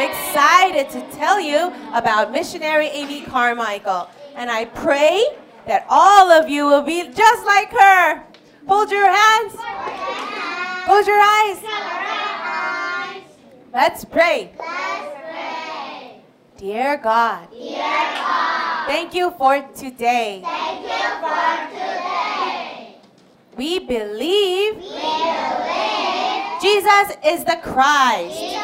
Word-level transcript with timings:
excited 0.00 0.90
to 0.90 1.00
tell 1.16 1.40
you 1.40 1.72
about 1.92 2.32
missionary 2.32 2.88
Amy 2.88 3.22
Carmichael. 3.22 4.08
And 4.34 4.50
I 4.50 4.64
pray 4.64 5.24
that 5.66 5.86
all 5.88 6.30
of 6.30 6.48
you 6.48 6.66
will 6.66 6.82
be 6.82 7.08
just 7.12 7.46
like 7.46 7.70
her. 7.70 8.22
Hold 8.66 8.90
your 8.90 9.10
hands. 9.10 9.54
Close 10.84 11.06
your 11.06 11.20
eyes. 11.20 11.62
Let's 13.72 14.04
pray. 14.04 14.52
Dear 16.56 16.96
God. 16.98 17.48
Thank 18.86 19.14
you 19.14 19.30
for 19.38 19.62
today. 19.74 20.42
We 23.56 23.78
believe. 23.78 24.74
Jesus 26.60 27.16
is 27.24 27.44
the 27.44 27.58
Christ. 27.62 28.59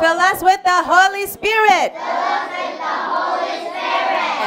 Fill 0.00 0.18
us 0.20 0.42
with 0.42 0.62
the 0.62 0.82
Holy 0.84 1.26
Spirit. 1.26 1.92
Holy 1.94 3.60
Spirit. 3.60 3.98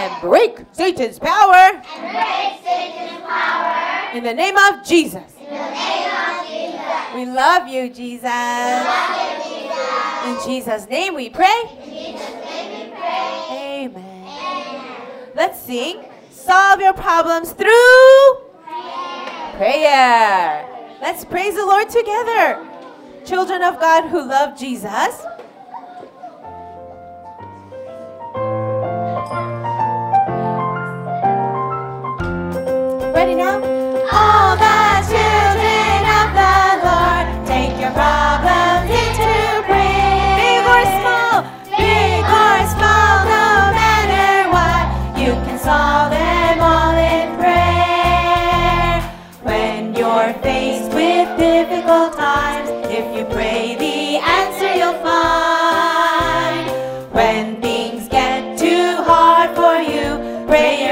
And 0.02 0.22
break 0.22 0.66
Satan's 0.72 1.20
power. 1.20 1.54
And 1.54 2.14
break 2.16 2.64
Satan's 2.64 3.22
power. 3.22 4.16
In 4.16 4.24
the 4.24 4.34
name 4.34 4.56
of 4.58 4.86
Jesus. 4.86 5.36
In 5.40 5.50
the 5.50 5.72
name 5.72 6.12
of 6.12 6.48
Jesus. 6.48 7.16
We 7.16 7.26
love 7.26 7.68
you, 7.68 7.90
Jesus. 7.90 8.24
Love 8.24 9.18
you, 9.20 9.44
Jesus. 9.44 10.26
In 10.26 10.38
Jesus' 10.50 10.88
name 10.88 11.16
we 11.16 11.30
pray. 11.30 11.62
In 11.84 11.90
Jesus' 11.90 12.34
name 12.46 12.86
we 12.86 12.92
pray. 12.96 13.86
Amen. 13.86 14.28
Amen. 14.28 15.32
Let's 15.36 15.60
sing. 15.62 16.06
Solve 16.30 16.80
your 16.80 16.94
problems 16.94 17.52
through 17.52 18.38
prayer. 18.64 19.54
prayer. 19.58 20.68
Let's 21.02 21.26
praise 21.26 21.56
the 21.56 21.66
Lord 21.66 21.90
together. 21.90 22.68
Children 23.26 23.62
of 23.62 23.80
God 23.80 24.10
who 24.10 24.24
love 24.26 24.58
Jesus. 24.58 25.24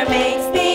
Makes 0.07 0.45
things 0.53 0.68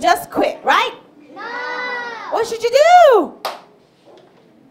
just 0.00 0.30
quit, 0.30 0.58
right? 0.64 0.94
No. 1.34 1.42
What 2.32 2.46
should 2.46 2.62
you 2.62 2.70
do? 2.70 3.34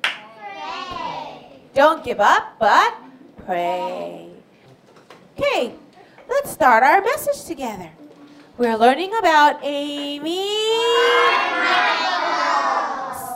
Pray. 0.02 1.62
Don't 1.74 2.04
give 2.04 2.20
up, 2.20 2.56
but 2.60 2.96
pray. 3.46 4.30
Okay, 5.38 5.74
let's 6.28 6.52
start 6.52 6.84
our 6.84 7.02
message 7.02 7.46
together. 7.46 7.90
We're 8.58 8.76
learning 8.76 9.14
about 9.18 9.64
Amy 9.64 10.44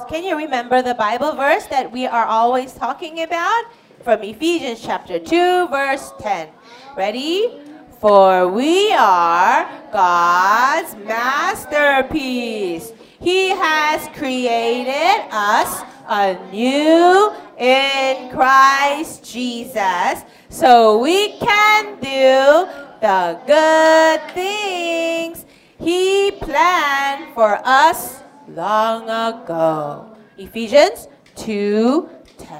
Can 0.10 0.24
you 0.26 0.36
remember 0.36 0.82
the 0.82 0.94
Bible 0.94 1.34
verse 1.34 1.66
that 1.68 1.92
we 1.92 2.06
are 2.06 2.26
always 2.26 2.74
talking 2.74 3.22
about? 3.22 3.64
From 4.04 4.22
Ephesians 4.22 4.82
chapter 4.82 5.18
2, 5.18 5.70
verse 5.70 6.12
10. 6.20 6.50
Ready? 6.98 7.62
For 8.04 8.50
we 8.50 8.92
are 8.92 9.64
God's 9.94 10.94
masterpiece. 11.08 12.92
He 13.22 13.52
has 13.52 14.10
created 14.18 15.24
us 15.32 15.82
anew 16.10 17.32
in 17.58 18.30
Christ 18.30 19.24
Jesus 19.24 20.26
so 20.50 21.00
we 21.00 21.38
can 21.40 21.96
do 22.02 22.68
the 23.00 23.40
good 23.48 24.20
things 24.34 25.46
He 25.80 26.32
planned 26.42 27.34
for 27.34 27.58
us 27.64 28.22
long 28.50 29.04
ago. 29.04 30.14
Ephesians 30.38 31.08
2 31.38 32.10
10. 32.38 32.60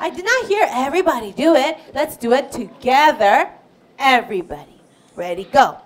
I 0.00 0.10
did 0.10 0.24
not 0.24 0.46
hear 0.48 0.66
everybody 0.68 1.30
do 1.30 1.54
it. 1.54 1.78
Let's 1.94 2.16
do 2.16 2.32
it 2.32 2.50
together. 2.50 3.52
Everybody. 3.96 4.79
Ready, 5.16 5.44
go. 5.44 5.78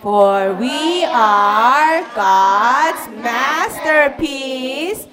For 0.00 0.54
we 0.54 1.04
are 1.04 2.02
God's 2.14 3.08
masterpiece. 3.22 5.06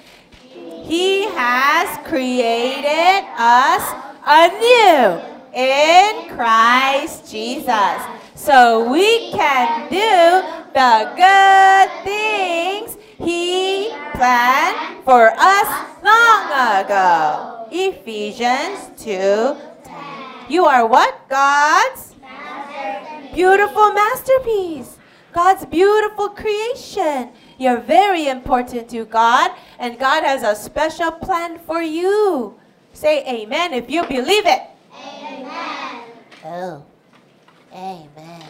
He 0.52 1.24
has 1.30 2.06
created 2.06 3.26
us 3.36 3.94
anew 4.26 5.20
in 5.52 6.34
Christ 6.34 7.30
Jesus. 7.30 8.02
So 8.34 8.90
we 8.90 9.32
can 9.32 9.90
do 9.90 10.46
the 10.72 11.12
good 11.16 12.04
things 12.04 12.96
He 13.18 13.90
planned 14.14 15.04
for 15.04 15.32
us 15.36 15.68
long 16.02 16.84
ago. 16.84 17.66
Ephesians 17.72 18.90
2 19.02 19.56
10. 19.84 19.94
You 20.48 20.64
are 20.64 20.86
what? 20.86 21.28
God's 21.28 22.09
beautiful 23.40 23.90
masterpiece. 23.94 24.98
God's 25.32 25.64
beautiful 25.64 26.28
creation. 26.28 27.30
You're 27.56 27.80
very 27.80 28.28
important 28.28 28.90
to 28.90 29.06
God, 29.06 29.52
and 29.78 29.98
God 29.98 30.24
has 30.24 30.42
a 30.42 30.54
special 30.54 31.10
plan 31.10 31.58
for 31.58 31.80
you. 31.80 32.60
Say 32.92 33.24
amen 33.24 33.72
if 33.72 33.88
you 33.88 34.04
believe 34.04 34.44
it. 34.44 34.62
Amen. 34.92 36.02
Oh, 36.44 36.84
amen. 37.72 38.44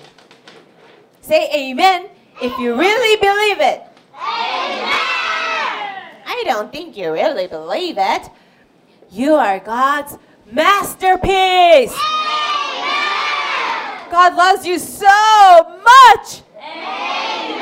Say 1.21 1.49
amen 1.55 2.09
if 2.43 2.59
you 2.59 2.75
really 2.75 3.15
believe 3.21 3.61
it. 3.61 3.87
Amen. 4.19 4.91
I 6.27 6.43
don't 6.47 6.73
think 6.73 6.97
you 6.97 7.13
really 7.13 7.47
believe 7.47 7.95
it. 7.97 8.29
You 9.09 9.35
are 9.35 9.61
God's 9.61 10.19
masterpiece. 10.51 11.95
God 14.11 14.35
loves 14.35 14.67
you 14.67 14.79
so 14.79 15.07
much. 15.07 16.43
Amen. 16.59 17.61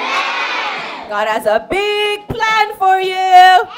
God 1.08 1.28
has 1.28 1.46
a 1.46 1.66
big 1.70 2.26
plan 2.28 2.76
for 2.76 3.00
you. 3.00 3.14
Amen. 3.14 3.68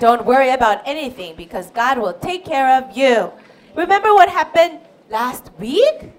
Don't 0.00 0.24
worry 0.26 0.50
about 0.50 0.82
anything 0.86 1.36
because 1.36 1.70
God 1.70 1.98
will 1.98 2.14
take 2.14 2.44
care 2.44 2.78
of 2.78 2.96
you. 2.96 3.32
Remember 3.74 4.12
what 4.14 4.28
happened 4.28 4.80
last 5.10 5.50
week? 5.58 6.12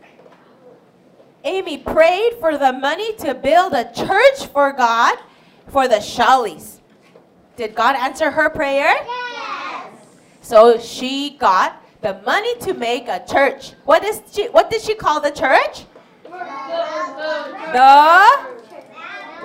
Amy 1.43 1.77
prayed 1.77 2.33
for 2.39 2.57
the 2.57 2.73
money 2.73 3.15
to 3.17 3.35
build 3.35 3.73
a 3.73 3.91
church 3.93 4.47
for 4.51 4.71
God 4.71 5.17
for 5.67 5.87
the 5.87 5.97
Shawlies. 5.97 6.79
Did 7.55 7.75
God 7.75 7.95
answer 7.95 8.31
her 8.31 8.49
prayer? 8.49 8.95
Yes. 9.05 9.91
So 10.41 10.79
she 10.79 11.37
got 11.37 11.81
the 12.04 12.20
money 12.24 12.56
to 12.60 12.74
make 12.74 13.08
a 13.08 13.22
church. 13.26 13.74
What 13.84 14.04
is 14.04 14.22
she 14.32 14.48
what 14.48 14.70
did 14.70 14.82
she 14.82 14.94
call 14.94 15.20
the 15.20 15.30
church? 15.30 15.84
The 17.72 17.90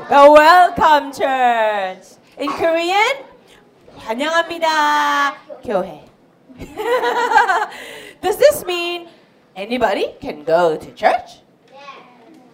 the 0.10 0.32
welcome 0.32 1.12
church. 1.12 2.18
In 2.38 2.50
Korean, 2.50 3.26
환영합니다 3.98 5.36
교회. 5.64 6.06
Does 8.22 8.38
this 8.38 8.64
mean 8.66 9.10
anybody 9.56 10.16
can 10.22 10.44
go 10.44 10.78
to 10.78 10.92
church? 10.92 11.42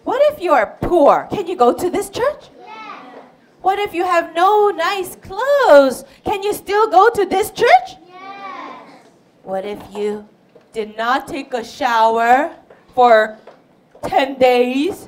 What 0.04 0.20
if 0.32 0.42
you 0.42 0.52
are 0.52 0.78
poor? 0.80 1.28
Can 1.30 1.46
you 1.46 1.56
go 1.56 1.72
to 1.72 1.88
this 1.90 2.10
church? 2.10 2.50
What 3.62 3.78
if 3.78 3.94
you 3.94 4.04
have 4.04 4.34
no 4.34 4.70
nice 4.70 5.14
clothes? 5.16 6.04
Can 6.24 6.42
you 6.42 6.52
still 6.52 6.90
go 6.90 7.10
to 7.10 7.24
this 7.24 7.50
church? 7.52 7.96
What 9.47 9.63
if 9.63 9.79
you 9.95 10.27
did 10.73 10.97
not 10.97 11.25
take 11.25 11.53
a 11.53 11.63
shower 11.63 12.53
for 12.93 13.39
10 14.03 14.37
days? 14.37 15.07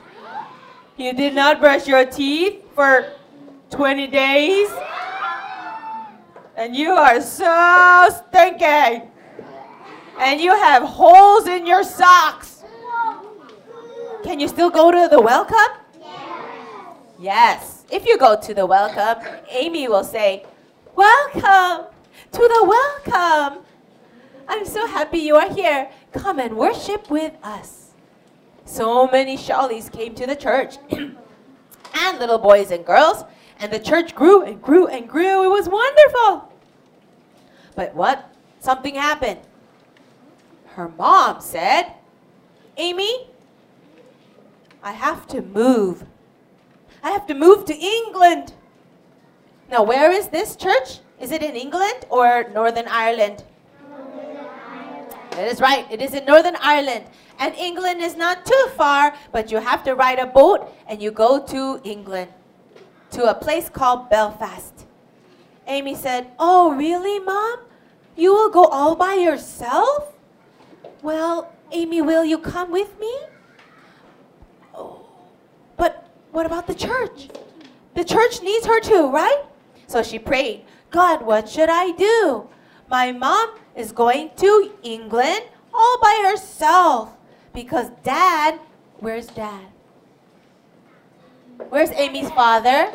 You 0.95 1.11
did 1.11 1.35
not 1.35 1.59
brush 1.59 1.85
your 1.85 2.05
teeth 2.05 2.63
for 2.73 3.11
20 3.69 4.07
days? 4.07 4.69
And 6.55 6.73
you 6.73 6.91
are 6.91 7.19
so 7.19 8.07
stinky. 8.15 9.03
And 10.17 10.39
you 10.39 10.55
have 10.55 10.83
holes 10.83 11.45
in 11.45 11.67
your 11.67 11.83
socks. 11.83 12.63
Can 14.23 14.39
you 14.39 14.47
still 14.47 14.69
go 14.69 14.89
to 14.89 15.09
the 15.11 15.19
welcome? 15.19 15.83
Yes. 15.99 17.19
Yes. 17.19 17.85
If 17.91 18.05
you 18.05 18.17
go 18.17 18.39
to 18.39 18.53
the 18.53 18.65
welcome, 18.65 19.21
Amy 19.49 19.89
will 19.89 20.05
say, 20.05 20.45
Welcome 20.95 21.87
to 22.31 22.39
the 22.39 22.63
welcome. 22.63 23.65
I'm 24.49 24.65
so 24.65 24.87
happy 24.87 25.19
you 25.19 25.35
are 25.35 25.53
here. 25.53 25.89
Come 26.11 26.39
and 26.39 26.57
worship 26.57 27.11
with 27.11 27.33
us. 27.43 27.91
So 28.65 29.07
many 29.07 29.37
Shawlies 29.37 29.91
came 29.91 30.15
to 30.15 30.25
the 30.25 30.35
church, 30.35 30.77
and 30.89 32.19
little 32.19 32.39
boys 32.39 32.71
and 32.71 32.83
girls, 32.83 33.23
and 33.59 33.71
the 33.71 33.79
church 33.79 34.15
grew 34.15 34.41
and 34.41 34.59
grew 34.59 34.87
and 34.87 35.07
grew. 35.07 35.43
It 35.43 35.49
was 35.49 35.69
wonderful. 35.69 36.51
But 37.75 37.93
what? 37.93 38.33
Something 38.59 38.95
happened. 38.95 39.39
Her 40.65 40.89
mom 40.89 41.41
said, 41.41 41.93
Amy, 42.77 43.27
I 44.81 44.93
have 44.93 45.27
to 45.27 45.41
move. 45.43 46.05
I 47.03 47.11
have 47.11 47.27
to 47.27 47.35
move 47.35 47.65
to 47.65 47.75
England. 47.75 48.53
Now, 49.69 49.83
where 49.83 50.11
is 50.11 50.29
this 50.29 50.55
church? 50.55 50.99
Is 51.19 51.31
it 51.31 51.43
in 51.43 51.55
England 51.55 52.05
or 52.09 52.49
Northern 52.51 52.87
Ireland? 52.87 53.43
That 55.39 55.47
is 55.47 55.61
right. 55.61 55.89
It 55.89 56.01
is 56.01 56.13
in 56.13 56.25
Northern 56.25 56.57
Ireland. 56.59 57.05
And 57.39 57.55
England 57.55 58.01
is 58.01 58.17
not 58.17 58.45
too 58.45 58.67
far, 58.75 59.15
but 59.31 59.49
you 59.49 59.59
have 59.59 59.85
to 59.85 59.95
ride 59.95 60.19
a 60.19 60.25
boat 60.25 60.69
and 60.85 61.01
you 61.01 61.11
go 61.11 61.41
to 61.45 61.79
England, 61.85 62.29
to 63.11 63.23
a 63.23 63.33
place 63.33 63.69
called 63.69 64.09
Belfast. 64.09 64.85
Amy 65.65 65.95
said, 65.95 66.27
Oh, 66.37 66.75
really, 66.75 67.19
Mom? 67.19 67.59
You 68.17 68.33
will 68.33 68.49
go 68.49 68.65
all 68.65 68.97
by 68.97 69.13
yourself? 69.13 70.13
Well, 71.01 71.53
Amy, 71.71 72.01
will 72.01 72.25
you 72.25 72.37
come 72.37 72.69
with 72.69 72.99
me? 72.99 73.13
Oh, 74.75 75.07
but 75.77 76.05
what 76.33 76.47
about 76.47 76.67
the 76.67 76.75
church? 76.75 77.29
The 77.93 78.03
church 78.03 78.43
needs 78.43 78.65
her 78.65 78.81
too, 78.81 79.09
right? 79.09 79.43
So 79.87 80.03
she 80.03 80.19
prayed, 80.19 80.65
God, 80.91 81.21
what 81.21 81.47
should 81.47 81.69
I 81.69 81.91
do? 81.91 82.49
My 82.89 83.11
mom 83.11 83.51
is 83.75 83.91
going 83.91 84.31
to 84.37 84.71
England 84.81 85.43
all 85.71 85.99
by 86.01 86.25
herself 86.31 87.13
because 87.53 87.89
dad, 88.03 88.59
where's 88.97 89.27
dad? 89.27 89.67
Where's 91.69 91.91
Amy's 91.91 92.31
father? 92.31 92.91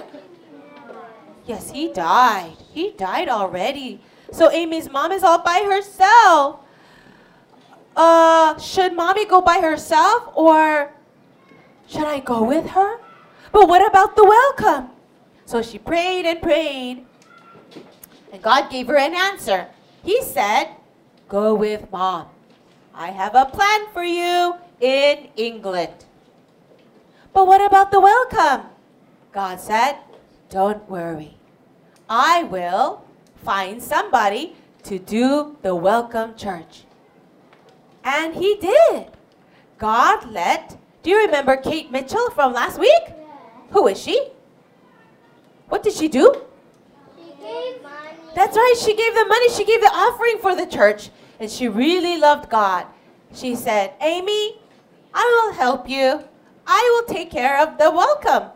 Yes, 1.46 1.70
he 1.70 1.92
died. 1.92 2.56
He 2.72 2.90
died 2.90 3.28
already. 3.28 4.00
So 4.32 4.50
Amy's 4.50 4.90
mom 4.90 5.12
is 5.12 5.22
all 5.22 5.38
by 5.38 5.62
herself. 5.64 6.60
Uh, 7.94 8.58
should 8.58 8.96
mommy 8.96 9.24
go 9.26 9.40
by 9.40 9.60
herself 9.60 10.28
or 10.34 10.92
should 11.86 12.04
I 12.04 12.18
go 12.18 12.42
with 12.42 12.70
her? 12.70 12.98
But 13.52 13.68
what 13.68 13.86
about 13.86 14.16
the 14.16 14.24
welcome? 14.24 14.90
So 15.46 15.62
she 15.62 15.78
prayed 15.78 16.26
and 16.26 16.42
prayed. 16.42 17.06
And 18.32 18.42
God 18.42 18.68
gave 18.70 18.88
her 18.88 18.96
an 18.96 19.14
answer. 19.14 19.68
He 20.04 20.22
said, 20.22 20.68
Go 21.28 21.54
with 21.54 21.90
mom. 21.90 22.28
I 22.94 23.10
have 23.10 23.34
a 23.34 23.46
plan 23.46 23.88
for 23.92 24.04
you 24.04 24.56
in 24.80 25.28
England. 25.36 26.04
But 27.32 27.46
what 27.46 27.64
about 27.64 27.90
the 27.90 28.00
welcome? 28.00 28.68
God 29.32 29.58
said, 29.58 29.96
Don't 30.50 30.88
worry. 30.88 31.36
I 32.08 32.44
will 32.44 33.04
find 33.42 33.82
somebody 33.82 34.54
to 34.84 34.98
do 34.98 35.56
the 35.62 35.74
welcome 35.74 36.36
church. 36.36 36.84
And 38.04 38.34
he 38.34 38.56
did. 38.56 39.06
God 39.78 40.30
let, 40.30 40.76
do 41.02 41.10
you 41.10 41.18
remember 41.24 41.56
Kate 41.56 41.90
Mitchell 41.90 42.30
from 42.30 42.52
last 42.52 42.78
week? 42.78 43.04
Who 43.70 43.88
is 43.88 44.00
she? 44.00 44.28
What 45.68 45.82
did 45.82 45.94
she 45.94 46.08
do? 46.08 46.42
That's 48.34 48.56
right. 48.56 48.74
She 48.78 48.94
gave 48.96 49.14
the 49.14 49.24
money. 49.26 49.50
She 49.50 49.64
gave 49.64 49.80
the 49.80 49.92
offering 49.92 50.38
for 50.38 50.54
the 50.54 50.66
church. 50.66 51.10
And 51.40 51.50
she 51.50 51.68
really 51.68 52.18
loved 52.18 52.50
God. 52.50 52.86
She 53.34 53.54
said, 53.54 53.94
Amy, 54.00 54.58
I 55.12 55.24
will 55.24 55.54
help 55.54 55.88
you. 55.88 56.24
I 56.66 56.90
will 56.92 57.14
take 57.14 57.30
care 57.30 57.60
of 57.60 57.78
the 57.78 57.90
welcome. 57.90 58.50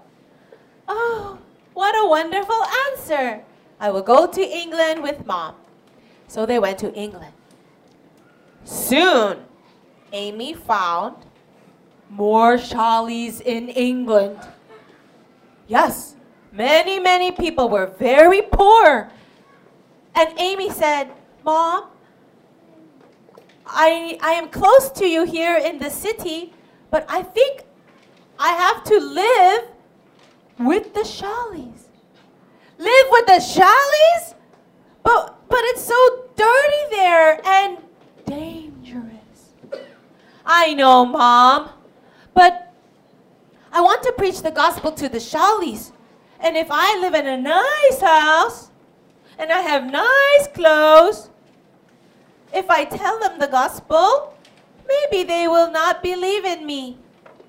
Oh, 0.87 1.39
what 1.75 1.95
a 1.95 2.09
wonderful 2.09 2.63
answer. 2.91 3.43
I 3.81 3.91
will 3.91 4.03
go 4.03 4.27
to 4.27 4.41
England 4.43 5.03
with 5.03 5.27
mom. 5.27 5.55
So 6.27 6.47
they 6.47 6.59
went 6.59 6.79
to 6.79 6.93
England. 6.95 7.33
Soon, 8.65 9.39
Amy 10.13 10.55
found 10.55 11.17
more 12.11 12.57
Shawlies 12.57 13.41
in 13.41 13.69
England. 13.69 14.39
Yes, 15.67 16.17
many, 16.53 16.99
many 16.99 17.31
people 17.31 17.69
were 17.69 17.87
very 17.87 18.43
poor. 18.43 19.11
And 20.15 20.39
Amy 20.39 20.71
said, 20.71 21.13
Mom, 21.45 21.89
I, 23.67 24.19
I 24.23 24.33
am 24.33 24.49
close 24.49 24.91
to 24.93 25.07
you 25.07 25.25
here 25.25 25.57
in 25.57 25.79
the 25.79 25.91
city, 25.91 26.53
but 26.91 27.05
I 27.09 27.23
think 27.23 27.65
I 28.39 28.53
have 28.53 28.85
to 28.85 28.99
live 28.99 29.65
with 30.59 30.95
the 30.95 31.01
Shawlies. 31.01 31.85
Live 32.79 33.07
with 33.11 33.27
the 33.27 33.41
Shawlies? 33.41 34.35
But, 35.03 35.49
but 35.49 35.61
it's 35.65 35.85
so 35.85 36.29
dirty 36.37 36.91
there 36.91 37.47
and 37.47 37.79
dangerous. 38.27 39.55
I 40.45 40.75
know, 40.75 41.05
Mom, 41.05 41.71
but 42.35 42.73
I 43.71 43.81
want 43.81 44.03
to 44.05 44.13
preach 44.13 44.43
the 44.43 44.51
gospel 44.51 44.93
to 44.93 45.09
the 45.09 45.19
Shawlies. 45.19 45.93
And 46.41 46.57
if 46.57 46.69
I 46.71 46.99
live 47.01 47.15
in 47.15 47.27
a 47.27 47.37
nice 47.37 48.01
house 48.01 48.71
and 49.39 49.53
I 49.53 49.61
have 49.61 49.91
nice 49.91 50.49
clothes, 50.53 51.31
if 52.53 52.69
I 52.71 52.85
tell 52.85 53.21
them 53.21 53.39
the 53.39 53.47
gospel, 53.47 54.35
maybe 54.87 55.23
they 55.25 55.47
will 55.47 55.71
not 55.71 56.03
believe 56.03 56.45
in 56.45 56.67
me. 56.67 56.99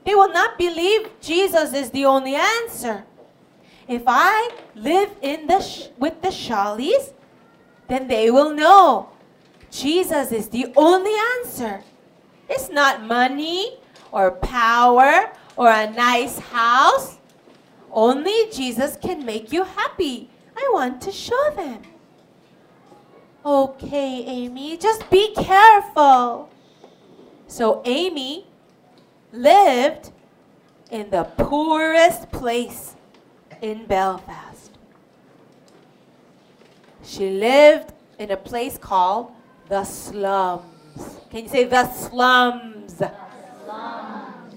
They 0.05 0.15
will 0.15 0.31
not 0.31 0.57
believe 0.57 1.09
Jesus 1.21 1.73
is 1.73 1.89
the 1.91 2.05
only 2.05 2.35
answer. 2.35 3.05
If 3.87 4.03
I 4.05 4.51
live 4.75 5.11
in 5.21 5.47
the 5.47 5.61
sh- 5.61 5.87
with 5.97 6.21
the 6.21 6.29
Shawlies, 6.29 7.13
then 7.87 8.07
they 8.07 8.29
will 8.29 8.53
know 8.53 9.09
Jesus 9.71 10.31
is 10.31 10.49
the 10.49 10.71
only 10.75 11.13
answer. 11.37 11.81
It's 12.47 12.69
not 12.69 13.03
money 13.03 13.79
or 14.11 14.31
power 14.31 15.31
or 15.55 15.69
a 15.69 15.89
nice 15.91 16.39
house. 16.39 17.17
Only 17.91 18.49
Jesus 18.51 18.97
can 18.97 19.25
make 19.25 19.51
you 19.51 19.63
happy. 19.63 20.29
I 20.59 20.69
want 20.73 21.01
to 21.03 21.11
show 21.11 21.51
them. 21.55 21.81
Okay, 23.45 24.25
Amy, 24.27 24.75
just 24.77 25.09
be 25.09 25.33
careful. 25.33 26.49
So 27.47 27.81
Amy 27.85 28.45
lived 29.31 30.11
in 30.91 31.09
the 31.09 31.23
poorest 31.23 32.29
place 32.31 32.95
in 33.61 33.85
Belfast. 33.85 34.71
She 37.03 37.29
lived 37.29 37.93
in 38.17 38.31
a 38.31 38.37
place 38.37 38.77
called 38.77 39.31
the 39.69 39.85
slums. 39.85 40.63
Can 41.31 41.43
you 41.43 41.49
say 41.49 41.63
the 41.63 41.89
slums? 41.93 43.01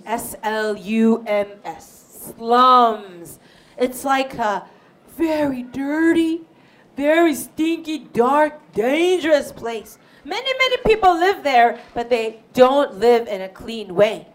S 0.04 0.34
L 0.42 0.76
U 0.76 1.22
M 1.26 1.46
S. 1.64 2.32
Slums. 2.36 3.38
It's 3.78 4.04
like 4.04 4.34
a 4.34 4.66
very 5.22 5.62
dirty, 5.62 6.40
very 6.96 7.32
stinky, 7.32 7.98
dark, 7.98 8.72
dangerous 8.72 9.52
place. 9.52 9.96
Many, 10.24 10.52
many 10.58 10.76
people 10.78 11.14
live 11.14 11.44
there, 11.44 11.78
but 11.94 12.10
they 12.10 12.40
don't 12.54 12.98
live 12.98 13.28
in 13.28 13.42
a 13.42 13.48
clean 13.48 13.94
way 13.94 14.26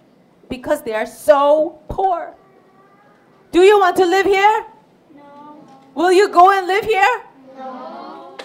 because 0.47 0.81
they 0.83 0.93
are 0.93 1.05
so 1.05 1.79
poor. 1.89 2.33
Do 3.51 3.61
you 3.63 3.77
want 3.79 3.97
to 3.97 4.05
live 4.05 4.25
here? 4.25 4.65
No. 5.13 5.59
Will 5.93 6.13
you 6.13 6.29
go 6.29 6.51
and 6.51 6.65
live 6.67 6.85
here? 6.85 7.21
No. 7.57 8.37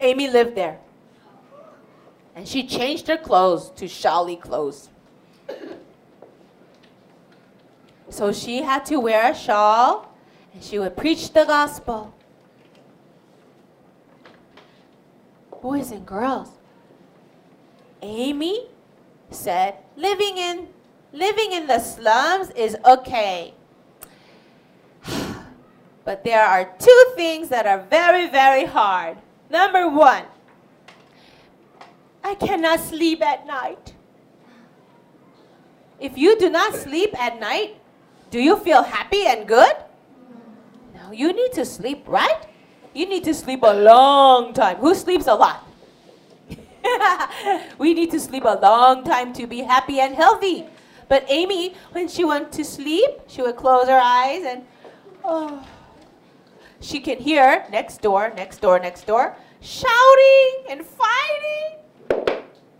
Amy 0.00 0.30
lived 0.30 0.54
there. 0.54 0.78
And 2.36 2.46
she 2.46 2.66
changed 2.66 3.08
her 3.08 3.16
clothes 3.16 3.70
to 3.70 3.86
Shawlie 3.86 4.40
clothes. 4.40 4.90
So 8.10 8.32
she 8.32 8.62
had 8.62 8.86
to 8.86 9.00
wear 9.00 9.32
a 9.32 9.34
shawl 9.34 10.11
and 10.52 10.62
she 10.62 10.78
would 10.78 10.96
preach 10.96 11.32
the 11.32 11.44
gospel. 11.44 12.14
Boys 15.62 15.90
and 15.92 16.04
girls, 16.04 16.48
Amy 18.02 18.66
said 19.30 19.76
living 19.96 20.36
in 20.36 20.68
living 21.12 21.52
in 21.52 21.66
the 21.66 21.78
slums 21.78 22.50
is 22.50 22.76
okay. 22.84 23.54
But 26.04 26.24
there 26.24 26.42
are 26.42 26.64
two 26.80 27.04
things 27.14 27.48
that 27.50 27.64
are 27.64 27.86
very, 27.88 28.28
very 28.28 28.64
hard. 28.64 29.18
Number 29.48 29.88
one, 29.88 30.24
I 32.24 32.34
cannot 32.34 32.80
sleep 32.80 33.22
at 33.22 33.46
night. 33.46 33.94
If 36.00 36.18
you 36.18 36.36
do 36.36 36.50
not 36.50 36.74
sleep 36.74 37.14
at 37.16 37.38
night, 37.38 37.76
do 38.30 38.40
you 38.40 38.56
feel 38.56 38.82
happy 38.82 39.26
and 39.26 39.46
good? 39.46 39.76
You 41.12 41.32
need 41.32 41.52
to 41.52 41.64
sleep, 41.64 42.04
right? 42.06 42.46
You 42.94 43.06
need 43.06 43.24
to 43.24 43.34
sleep 43.34 43.60
a 43.62 43.74
long 43.74 44.52
time. 44.52 44.76
Who 44.76 44.94
sleeps 44.94 45.26
a 45.26 45.34
lot? 45.34 45.66
we 47.78 47.94
need 47.94 48.10
to 48.10 48.20
sleep 48.20 48.44
a 48.44 48.58
long 48.60 49.04
time 49.04 49.32
to 49.34 49.46
be 49.46 49.60
happy 49.60 50.00
and 50.00 50.14
healthy. 50.14 50.66
But 51.08 51.24
Amy, 51.28 51.74
when 51.92 52.08
she 52.08 52.24
went 52.24 52.52
to 52.52 52.64
sleep, 52.64 53.10
she 53.26 53.42
would 53.42 53.56
close 53.56 53.88
her 53.88 54.00
eyes 54.00 54.44
and 54.44 54.64
oh, 55.24 55.66
she 56.80 57.00
can 57.00 57.18
hear 57.18 57.64
next 57.70 58.02
door, 58.02 58.32
next 58.34 58.60
door, 58.60 58.78
next 58.78 59.06
door, 59.06 59.36
shouting 59.60 60.64
and 60.68 60.84
fighting. 60.84 62.32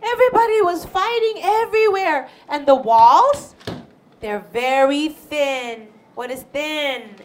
Everybody 0.03 0.61
was 0.61 0.85
fighting 0.85 1.41
everywhere. 1.41 2.29
And 2.49 2.65
the 2.65 2.75
walls, 2.75 3.55
they're 4.19 4.45
very 4.51 5.09
thin. 5.09 5.87
What 6.15 6.29
is 6.29 6.43
thin? 6.43 7.15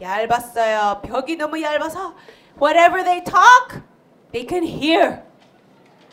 얇았어요. 0.00 1.00
벽이 1.02 1.36
너무 1.36 1.60
얇아서 1.62 2.14
whatever 2.58 3.02
they 3.02 3.22
talk, 3.22 3.82
they 4.32 4.44
can 4.44 4.62
hear. 4.62 5.22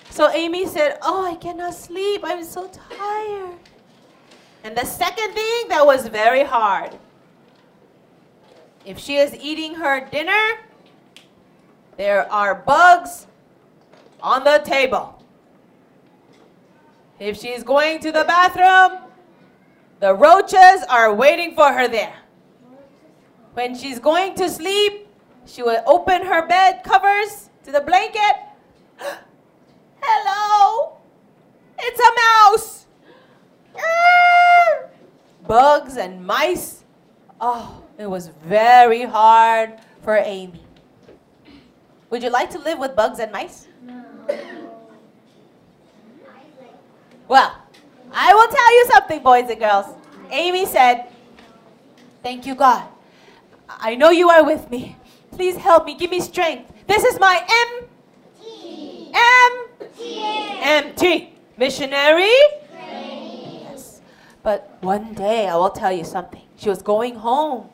So 0.10 0.30
Amy 0.30 0.66
said, 0.66 0.98
Oh, 1.02 1.26
I 1.26 1.36
cannot 1.36 1.74
sleep. 1.74 2.22
I'm 2.24 2.44
so 2.44 2.68
tired. 2.68 3.58
And 4.64 4.76
the 4.76 4.86
second 4.86 5.34
thing 5.34 5.70
that 5.70 5.86
was 5.86 6.08
very 6.08 6.44
hard 6.44 6.98
if 8.86 8.98
she 8.98 9.18
is 9.18 9.36
eating 9.36 9.76
her 9.76 10.08
dinner, 10.10 10.60
there 11.98 12.32
are 12.32 12.56
bugs 12.56 13.28
on 14.22 14.44
the 14.44 14.62
table. 14.66 15.22
If 17.20 17.38
she's 17.38 17.64
going 17.64 18.00
to 18.00 18.12
the 18.12 18.24
bathroom, 18.24 19.00
the 20.00 20.16
roaches 20.16 20.84
are 20.90 21.14
waiting 21.14 21.54
for 21.56 21.72
her 21.72 21.88
there. 21.88 22.16
When 23.55 23.77
she's 23.77 24.01
going 24.01 24.35
to 24.35 24.51
sleep, 24.51 25.07
she 25.47 25.63
will 25.63 25.81
open 25.87 26.27
her 26.27 26.47
bed 26.47 26.83
covers 26.83 27.51
to 27.65 27.71
the 27.71 27.81
blanket. 27.81 28.37
Hello, 30.03 30.97
it's 31.79 32.01
a 32.01 32.13
mouse. 32.51 32.87
Bugs 35.47 35.97
and 35.97 36.27
mice. 36.27 36.83
Oh, 37.41 37.83
it 37.97 38.11
was 38.11 38.29
very 38.45 39.03
hard 39.03 39.79
for 40.03 40.17
Amy. 40.17 40.61
Would 42.11 42.25
you 42.25 42.31
like 42.31 42.51
to 42.51 42.59
live 42.59 42.79
with 42.79 42.97
bugs 42.97 43.21
and 43.21 43.31
mice? 43.31 43.69
No. 43.83 44.05
Well, 47.29 47.57
I 48.13 48.35
will 48.35 48.49
tell 48.49 48.75
you 48.75 48.87
something, 48.93 49.23
boys 49.23 49.49
and 49.49 49.59
girls. 49.61 49.87
Amy 50.31 50.67
said, 50.67 51.07
Thank 52.23 52.47
you, 52.47 52.55
God. 52.55 52.89
I 53.69 53.95
know 53.95 54.11
you 54.11 54.29
are 54.31 54.45
with 54.45 54.71
me. 54.71 54.97
Please 55.31 55.57
help 55.57 55.87
me. 55.87 55.95
Give 55.95 56.11
me 56.11 56.21
strength. 56.21 56.73
This 56.87 57.05
is 57.05 57.19
my 57.19 57.45
M 57.49 57.87
T. 58.41 59.11
M 59.15 59.89
T. 59.97 60.21
M 60.63 60.95
T 60.95 61.35
missionary. 61.57 62.37
Yes. 62.73 64.01
But 64.43 64.77
one 64.81 65.15
day 65.15 65.49
I 65.49 65.57
will 65.57 65.71
tell 65.71 65.93
you 65.93 66.05
something. 66.05 66.43
She 66.57 66.69
was 66.69 66.83
going 66.83 67.17
home. 67.17 67.69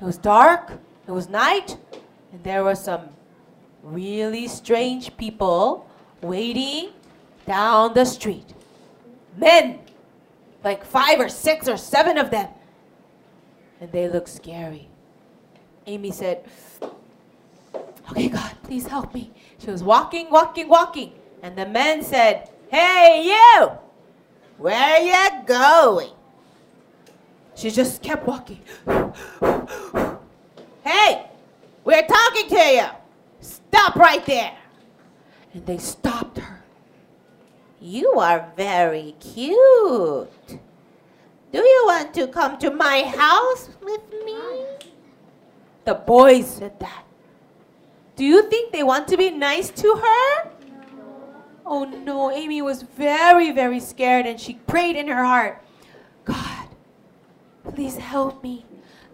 It 0.00 0.04
was 0.04 0.18
dark. 0.18 0.72
It 1.06 1.10
was 1.10 1.28
night, 1.28 1.76
and 2.32 2.42
there 2.44 2.62
were 2.62 2.74
some 2.74 3.08
really 3.82 4.46
strange 4.46 5.16
people 5.16 5.88
waiting 6.20 6.90
down 7.46 7.94
the 7.94 8.04
street. 8.04 8.54
Men, 9.36 9.80
like 10.62 10.84
five 10.84 11.18
or 11.18 11.28
six 11.28 11.68
or 11.68 11.76
seven 11.76 12.18
of 12.18 12.30
them, 12.30 12.48
and 13.80 13.90
they 13.90 14.08
looked 14.08 14.28
scary. 14.28 14.88
Amy 15.86 16.10
said, 16.10 16.44
Okay, 18.10 18.28
God, 18.28 18.54
please 18.62 18.86
help 18.86 19.14
me. 19.14 19.30
She 19.58 19.70
was 19.70 19.82
walking, 19.82 20.30
walking, 20.30 20.68
walking. 20.68 21.12
And 21.42 21.56
the 21.56 21.66
man 21.66 22.02
said, 22.02 22.50
Hey, 22.70 23.24
you! 23.26 23.70
Where 24.58 24.76
are 24.76 25.00
you 25.00 25.44
going? 25.46 26.12
She 27.54 27.70
just 27.70 28.02
kept 28.02 28.26
walking. 28.26 28.60
hey, 30.84 31.26
we're 31.84 32.06
talking 32.06 32.48
to 32.48 32.56
you. 32.56 32.86
Stop 33.40 33.96
right 33.96 34.24
there. 34.24 34.56
And 35.52 35.66
they 35.66 35.78
stopped 35.78 36.38
her. 36.38 36.62
You 37.80 38.12
are 38.12 38.52
very 38.56 39.16
cute. 39.18 40.28
Do 41.52 41.58
you 41.58 41.82
want 41.86 42.14
to 42.14 42.28
come 42.28 42.56
to 42.58 42.70
my 42.70 43.02
house 43.02 43.68
with 43.82 44.00
me? 44.24 44.38
The 45.84 45.94
boys 45.94 46.46
said 46.46 46.78
that. 46.80 47.04
Do 48.16 48.24
you 48.24 48.48
think 48.48 48.72
they 48.72 48.82
want 48.82 49.08
to 49.08 49.16
be 49.16 49.30
nice 49.30 49.70
to 49.70 49.94
her? 49.94 50.50
Oh 51.64 51.84
no, 51.84 52.30
Amy 52.30 52.60
was 52.62 52.82
very, 52.82 53.50
very 53.52 53.80
scared 53.80 54.26
and 54.26 54.38
she 54.38 54.54
prayed 54.54 54.96
in 54.96 55.08
her 55.08 55.24
heart 55.24 55.62
God, 56.24 56.68
please 57.64 57.96
help 57.96 58.42
me. 58.42 58.64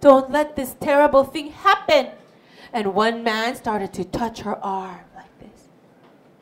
Don't 0.00 0.30
let 0.30 0.56
this 0.56 0.76
terrible 0.80 1.24
thing 1.24 1.52
happen. 1.52 2.08
And 2.72 2.94
one 2.94 3.24
man 3.24 3.56
started 3.56 3.92
to 3.94 4.04
touch 4.04 4.40
her 4.40 4.62
arm 4.62 5.00
like 5.14 5.38
this. 5.40 5.68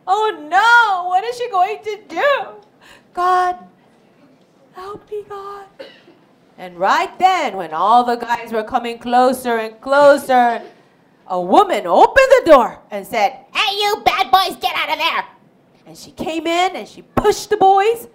Oh 0.07 0.37
no, 0.51 1.09
what 1.09 1.25
is 1.25 1.37
she 1.37 1.49
going 1.51 1.83
to 1.85 2.01
do? 2.09 2.47
God, 3.15 3.59
help 4.73 5.09
me, 5.11 5.25
God. 5.29 5.67
And 6.59 6.79
right 6.79 7.17
then, 7.19 7.57
when 7.57 7.75
all 7.75 8.05
the 8.05 8.17
guys 8.17 8.53
were 8.53 8.65
coming 8.65 8.99
closer 8.99 9.59
and 9.59 9.81
closer, 9.81 10.63
a 11.27 11.41
woman 11.41 11.87
opened 11.87 12.29
the 12.31 12.43
door 12.47 12.79
and 12.91 13.07
said, 13.07 13.45
Hey, 13.55 13.77
you 13.77 14.03
bad 14.05 14.31
boys, 14.31 14.57
get 14.57 14.75
out 14.77 14.91
of 14.91 14.99
there. 14.99 15.25
And 15.87 15.97
she 15.97 16.13
came 16.13 16.47
in 16.47 16.77
and 16.77 16.89
she 16.89 17.03
pushed 17.03 17.51
the 17.51 17.57
boys 17.57 18.09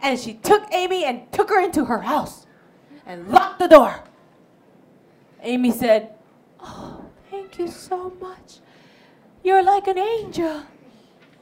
and 0.00 0.18
she 0.18 0.34
took 0.34 0.64
Amy 0.72 1.04
and 1.04 1.30
took 1.32 1.50
her 1.50 1.60
into 1.60 1.84
her 1.84 1.98
house 1.98 2.46
and 3.06 3.28
locked 3.28 3.58
the 3.58 3.68
door. 3.68 4.02
Amy 5.42 5.70
said, 5.70 6.14
Oh, 6.60 7.04
thank 7.30 7.58
you 7.58 7.68
so 7.68 8.12
much. 8.20 8.58
You're 9.44 9.62
like 9.62 9.86
an 9.86 9.98
angel. 9.98 10.62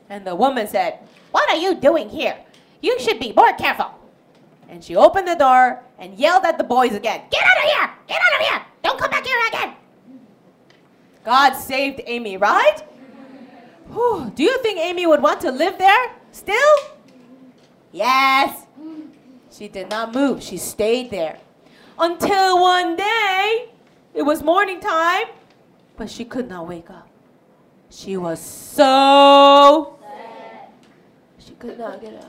And 0.09 0.27
the 0.27 0.35
woman 0.35 0.67
said, 0.67 0.99
What 1.31 1.49
are 1.49 1.57
you 1.57 1.75
doing 1.75 2.09
here? 2.09 2.37
You 2.83 2.99
should 2.99 3.21
be 3.21 3.33
more 3.33 3.53
careful. 3.53 3.93
And 4.69 4.83
she 4.83 4.97
opened 4.97 5.29
the 5.29 5.35
door 5.35 5.83
and 6.01 6.19
yelled 6.19 6.45
at 6.45 6.59
the 6.59 6.65
boys 6.65 6.95
again, 6.95 7.23
Get 7.31 7.43
out 7.45 7.65
of 7.65 7.71
here! 7.71 7.91
Get 8.09 8.21
out 8.21 8.41
of 8.41 8.47
here! 8.47 8.63
Don't 8.83 8.99
come 8.99 9.11
back 9.11 9.25
here 9.25 9.37
again! 9.49 9.75
God 11.25 11.55
saved 11.55 12.01
Amy, 12.07 12.39
right? 12.39 12.79
Whew, 13.93 14.33
do 14.35 14.43
you 14.43 14.59
think 14.63 14.81
Amy 14.81 15.07
would 15.07 15.23
want 15.23 15.41
to 15.43 15.53
live 15.53 15.77
there 15.79 16.13
still? 16.33 16.75
Yes. 17.93 18.67
She 19.53 19.69
did 19.69 19.91
not 19.91 20.15
move. 20.15 20.43
She 20.43 20.57
stayed 20.57 21.11
there. 21.11 21.39
Until 21.99 22.63
one 22.63 22.97
day, 22.97 23.69
it 24.15 24.23
was 24.23 24.43
morning 24.43 24.81
time, 24.81 25.27
but 25.97 26.09
she 26.09 26.25
could 26.25 26.49
not 26.49 26.67
wake 26.67 26.89
up. 26.89 27.09
She 27.91 28.17
was 28.17 28.41
so. 28.41 29.99
She 31.39 31.53
could 31.55 31.79
not 31.79 32.01
get 32.01 32.25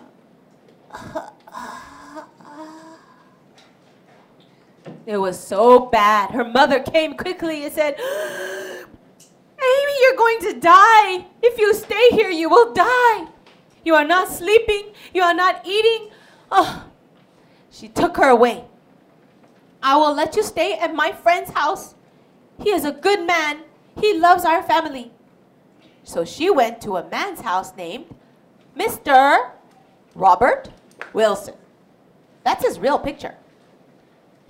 up. 0.91 1.37
It 5.05 5.17
was 5.17 5.39
so 5.39 5.87
bad. 5.87 6.31
Her 6.31 6.43
mother 6.43 6.79
came 6.79 7.15
quickly 7.15 7.63
and 7.65 7.73
said, 7.73 7.99
Amy, 9.59 9.93
you're 10.01 10.17
going 10.17 10.39
to 10.41 10.59
die. 10.59 11.25
If 11.41 11.57
you 11.59 11.73
stay 11.73 12.09
here, 12.11 12.29
you 12.29 12.49
will 12.49 12.73
die. 12.73 13.27
You 13.83 13.95
are 13.95 14.05
not 14.05 14.29
sleeping. 14.29 14.93
You 15.13 15.23
are 15.23 15.33
not 15.33 15.65
eating. 15.65 16.09
Oh. 16.51 16.85
She 17.71 17.87
took 17.87 18.17
her 18.17 18.29
away. 18.29 18.65
I 19.81 19.95
will 19.97 20.13
let 20.13 20.35
you 20.35 20.43
stay 20.43 20.73
at 20.73 20.93
my 20.93 21.11
friend's 21.11 21.51
house. 21.51 21.95
He 22.61 22.69
is 22.69 22.85
a 22.85 22.91
good 22.91 23.25
man. 23.25 23.61
He 23.99 24.19
loves 24.19 24.45
our 24.45 24.61
family. 24.61 25.11
So 26.03 26.25
she 26.25 26.49
went 26.49 26.81
to 26.81 26.97
a 26.97 27.09
man's 27.09 27.41
house 27.41 27.75
named 27.75 28.05
Mr. 28.77 29.51
Robert 30.13 30.69
Wilson. 31.13 31.55
That's 32.43 32.65
his 32.65 32.79
real 32.79 32.99
picture. 32.99 33.35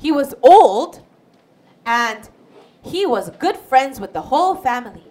He 0.01 0.11
was 0.11 0.33
old 0.41 1.01
and 1.85 2.27
he 2.83 3.05
was 3.05 3.29
good 3.37 3.55
friends 3.55 3.99
with 3.99 4.13
the 4.13 4.21
whole 4.23 4.55
family. 4.55 5.03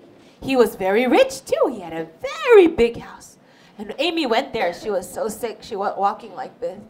He 0.42 0.56
was 0.56 0.74
very 0.74 1.06
rich 1.06 1.44
too. 1.44 1.70
He 1.72 1.78
had 1.78 1.92
a 1.92 2.08
very 2.20 2.66
big 2.66 2.96
house. 2.98 3.38
And 3.78 3.94
Amy 3.98 4.26
went 4.26 4.52
there. 4.52 4.74
She 4.74 4.90
was 4.90 5.08
so 5.08 5.28
sick. 5.28 5.58
She 5.60 5.76
went 5.76 5.96
walking 5.96 6.34
like 6.34 6.58
this. 6.60 6.80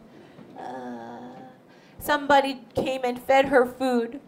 Uh, 0.57 1.35
somebody 1.99 2.61
came 2.73 3.01
and 3.03 3.21
fed 3.21 3.45
her 3.45 3.67
food 3.67 4.19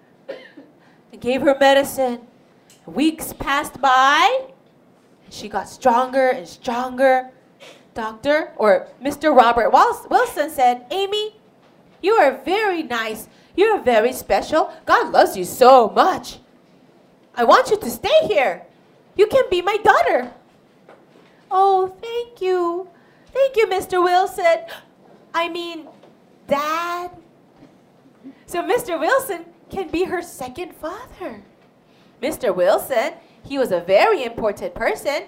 and 1.11 1.19
gave 1.19 1.41
her 1.41 1.57
medicine. 1.59 2.21
Weeks 2.85 3.33
passed 3.33 3.81
by. 3.81 4.49
And 5.25 5.33
she 5.33 5.49
got 5.49 5.67
stronger 5.67 6.29
and 6.29 6.47
stronger. 6.47 7.31
Doctor, 7.95 8.53
or 8.55 8.87
Mr. 9.03 9.35
Robert 9.35 9.71
Wilson 9.71 10.49
said, 10.49 10.85
Amy, 10.91 11.35
you 12.01 12.13
are 12.13 12.39
very 12.43 12.83
nice. 12.83 13.29
You're 13.55 13.81
very 13.81 14.13
special. 14.13 14.73
God 14.85 15.11
loves 15.11 15.37
you 15.37 15.45
so 15.45 15.89
much. 15.89 16.39
I 17.35 17.43
want 17.43 17.69
you 17.69 17.77
to 17.77 17.89
stay 17.89 18.27
here. 18.27 18.63
You 19.15 19.27
can 19.27 19.43
be 19.49 19.61
my 19.61 19.77
daughter. 19.77 20.31
Oh, 21.49 21.95
thank 22.01 22.41
you. 22.41 22.89
Thank 23.31 23.55
you, 23.55 23.67
Mr. 23.67 24.03
Wilson. 24.03 24.65
I 25.33 25.49
mean, 25.49 25.87
Dad. 26.47 27.11
So 28.45 28.61
Mr. 28.63 28.99
Wilson 28.99 29.45
can 29.69 29.89
be 29.89 30.05
her 30.05 30.21
second 30.21 30.73
father. 30.75 31.41
Mr. 32.21 32.55
Wilson, 32.55 33.13
he 33.43 33.57
was 33.57 33.71
a 33.71 33.81
very 33.81 34.23
important 34.23 34.73
person. 34.73 35.23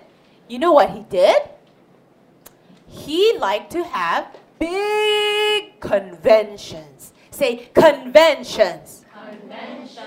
You 0.47 0.59
know 0.59 0.71
what 0.71 0.91
he 0.91 1.01
did? 1.03 1.37
He 2.87 3.37
liked 3.37 3.71
to 3.71 3.83
have 3.83 4.35
big 4.59 5.79
conventions. 5.79 7.13
Say 7.35 7.69
conventions. 7.73 9.03
Conventions. 9.13 9.99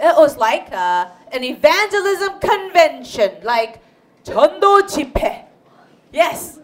It 0.00 0.16
was 0.16 0.36
like 0.36 0.66
uh, 0.72 1.10
an 1.30 1.44
evangelism 1.44 2.40
convention, 2.40 3.36
like 3.44 3.80
Chondo 4.24 4.82
Chipe. 4.92 5.46
Yes. 6.12 6.58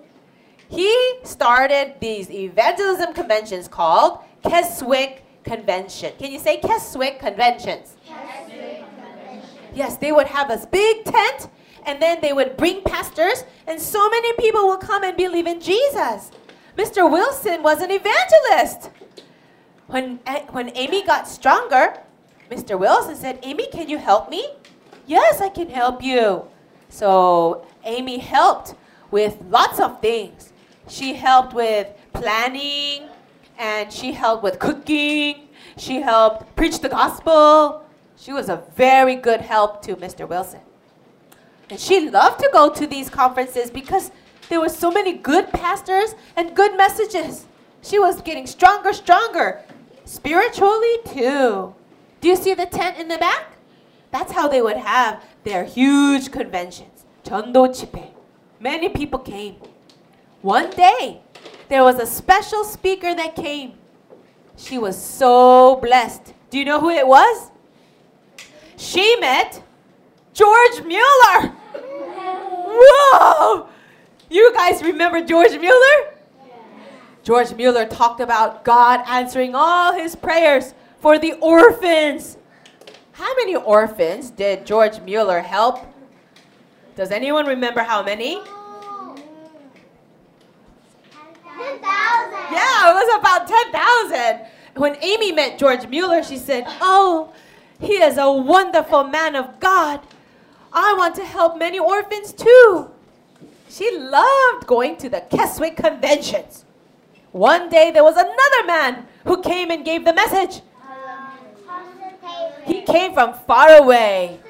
He 0.68 0.92
started 1.22 1.94
these 2.00 2.28
evangelism 2.32 3.14
conventions 3.14 3.68
called 3.68 4.18
Keswick 4.42 5.24
Convention. 5.44 6.12
Can 6.18 6.32
you 6.32 6.40
say 6.40 6.56
Keswick 6.56 7.20
Conventions? 7.20 7.96
Keswick 8.04 8.80
Convention. 8.80 9.50
Yes, 9.72 9.98
they 9.98 10.10
would 10.10 10.26
have 10.26 10.48
this 10.48 10.66
big 10.66 11.04
tent 11.04 11.48
and 11.86 12.02
then 12.02 12.18
they 12.20 12.32
would 12.32 12.56
bring 12.56 12.82
pastors, 12.82 13.44
and 13.68 13.80
so 13.80 14.10
many 14.10 14.32
people 14.34 14.66
would 14.66 14.80
come 14.80 15.04
and 15.04 15.16
believe 15.16 15.46
in 15.46 15.60
Jesus. 15.60 16.32
Mr. 16.76 17.10
Wilson 17.10 17.62
was 17.62 17.80
an 17.80 17.90
evangelist. 17.90 18.90
When, 19.88 20.16
when 20.50 20.70
Amy 20.76 21.04
got 21.04 21.26
stronger, 21.26 21.98
Mr. 22.50 22.78
Wilson 22.78 23.16
said, 23.16 23.38
Amy, 23.42 23.68
can 23.68 23.88
you 23.88 23.98
help 23.98 24.30
me? 24.30 24.46
Yes, 25.06 25.40
I 25.40 25.48
can 25.48 25.70
help 25.70 26.02
you. 26.02 26.44
So 26.90 27.66
Amy 27.84 28.18
helped 28.18 28.74
with 29.10 29.38
lots 29.48 29.80
of 29.80 30.00
things. 30.00 30.52
She 30.88 31.14
helped 31.14 31.54
with 31.54 31.88
planning, 32.12 33.08
and 33.58 33.90
she 33.90 34.12
helped 34.12 34.42
with 34.42 34.58
cooking. 34.58 35.48
She 35.78 36.02
helped 36.02 36.54
preach 36.54 36.80
the 36.80 36.88
gospel. 36.90 37.84
She 38.16 38.32
was 38.32 38.50
a 38.50 38.62
very 38.76 39.16
good 39.16 39.40
help 39.40 39.80
to 39.82 39.96
Mr. 39.96 40.28
Wilson. 40.28 40.60
And 41.70 41.80
she 41.80 42.10
loved 42.10 42.40
to 42.40 42.50
go 42.52 42.70
to 42.70 42.86
these 42.86 43.08
conferences 43.08 43.70
because 43.70 44.10
there 44.48 44.60
were 44.60 44.68
so 44.68 44.90
many 44.90 45.14
good 45.14 45.50
pastors 45.50 46.14
and 46.36 46.54
good 46.54 46.76
messages. 46.76 47.46
She 47.82 47.98
was 47.98 48.20
getting 48.22 48.46
stronger, 48.46 48.92
stronger, 48.92 49.62
spiritually 50.07 50.97
too. 51.05 51.73
Do 52.21 52.27
you 52.27 52.35
see 52.35 52.53
the 52.53 52.65
tent 52.65 52.97
in 52.97 53.07
the 53.07 53.17
back? 53.17 53.57
That's 54.11 54.31
how 54.31 54.47
they 54.47 54.61
would 54.61 54.77
have 54.77 55.23
their 55.43 55.63
huge 55.63 56.31
conventions. 56.31 57.05
전도 57.23 57.71
집회. 57.73 58.11
Many 58.59 58.89
people 58.89 59.19
came. 59.19 59.55
One 60.41 60.69
day, 60.69 61.21
there 61.69 61.83
was 61.83 61.99
a 61.99 62.05
special 62.05 62.63
speaker 62.63 63.15
that 63.15 63.35
came. 63.35 63.73
She 64.55 64.77
was 64.77 64.95
so 64.95 65.77
blessed. 65.77 66.33
Do 66.49 66.59
you 66.59 66.65
know 66.65 66.79
who 66.79 66.89
it 66.89 67.07
was? 67.07 67.49
She 68.77 69.15
met 69.19 69.63
George 70.33 70.83
Mueller. 70.85 71.53
Whoa! 72.75 73.67
You 74.29 74.53
guys 74.53 74.83
remember 74.83 75.23
George 75.23 75.57
Mueller? 75.57 76.13
George 77.28 77.52
Mueller 77.56 77.84
talked 77.84 78.20
about 78.20 78.64
God 78.64 79.04
answering 79.06 79.54
all 79.54 79.92
his 79.92 80.16
prayers 80.16 80.72
for 80.98 81.18
the 81.18 81.34
orphans. 81.42 82.38
How 83.12 83.36
many 83.36 83.54
orphans 83.54 84.30
did 84.30 84.64
George 84.64 84.98
Mueller 85.02 85.40
help? 85.40 85.84
Does 86.96 87.10
anyone 87.10 87.44
remember 87.44 87.82
how 87.82 88.02
many? 88.02 88.36
Ten 88.36 88.46
thousand. 91.82 92.48
Yeah, 92.50 92.92
it 92.92 92.94
was 92.94 93.18
about 93.20 93.46
10,000. 93.46 94.46
When 94.76 94.96
Amy 95.02 95.30
met 95.30 95.58
George 95.58 95.86
Mueller, 95.86 96.22
she 96.22 96.38
said, 96.38 96.64
Oh, 96.80 97.34
he 97.78 97.96
is 98.02 98.16
a 98.16 98.32
wonderful 98.32 99.04
man 99.04 99.36
of 99.36 99.60
God. 99.60 100.00
I 100.72 100.94
want 100.96 101.14
to 101.16 101.26
help 101.26 101.58
many 101.58 101.78
orphans 101.78 102.32
too. 102.32 102.90
She 103.68 103.98
loved 103.98 104.66
going 104.66 104.96
to 104.96 105.10
the 105.10 105.20
Keswick 105.20 105.76
conventions. 105.76 106.64
One 107.38 107.68
day 107.68 107.92
there 107.92 108.02
was 108.02 108.16
another 108.16 108.66
man 108.66 109.06
who 109.24 109.40
came 109.40 109.70
and 109.70 109.84
gave 109.84 110.04
the 110.04 110.12
message. 110.12 110.60
He 112.66 112.82
came 112.82 113.14
from 113.14 113.32
far 113.32 113.80
away. 113.80 114.40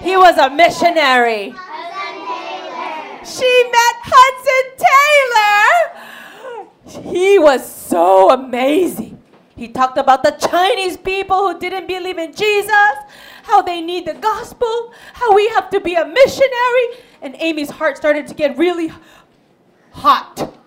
He 0.00 0.16
was 0.16 0.36
a 0.36 0.50
missionary. 0.50 1.54
She 3.24 3.64
met 3.76 3.96
Hudson 4.10 4.66
Taylor. 4.88 5.68
He 7.12 7.38
was 7.38 7.64
so 7.64 8.30
amazing. 8.30 9.22
He 9.54 9.68
talked 9.68 9.96
about 9.96 10.24
the 10.24 10.32
Chinese 10.32 10.96
people 10.96 11.46
who 11.46 11.56
didn't 11.60 11.86
believe 11.86 12.18
in 12.18 12.34
Jesus, 12.34 12.96
how 13.44 13.62
they 13.62 13.80
need 13.80 14.06
the 14.06 14.14
gospel, 14.14 14.92
how 15.12 15.32
we 15.32 15.46
have 15.50 15.70
to 15.70 15.78
be 15.78 15.94
a 15.94 16.04
missionary. 16.04 16.86
And 17.22 17.36
Amy's 17.38 17.70
heart 17.70 17.96
started 17.96 18.26
to 18.26 18.34
get 18.34 18.58
really 18.58 18.92
hot. 19.92 20.59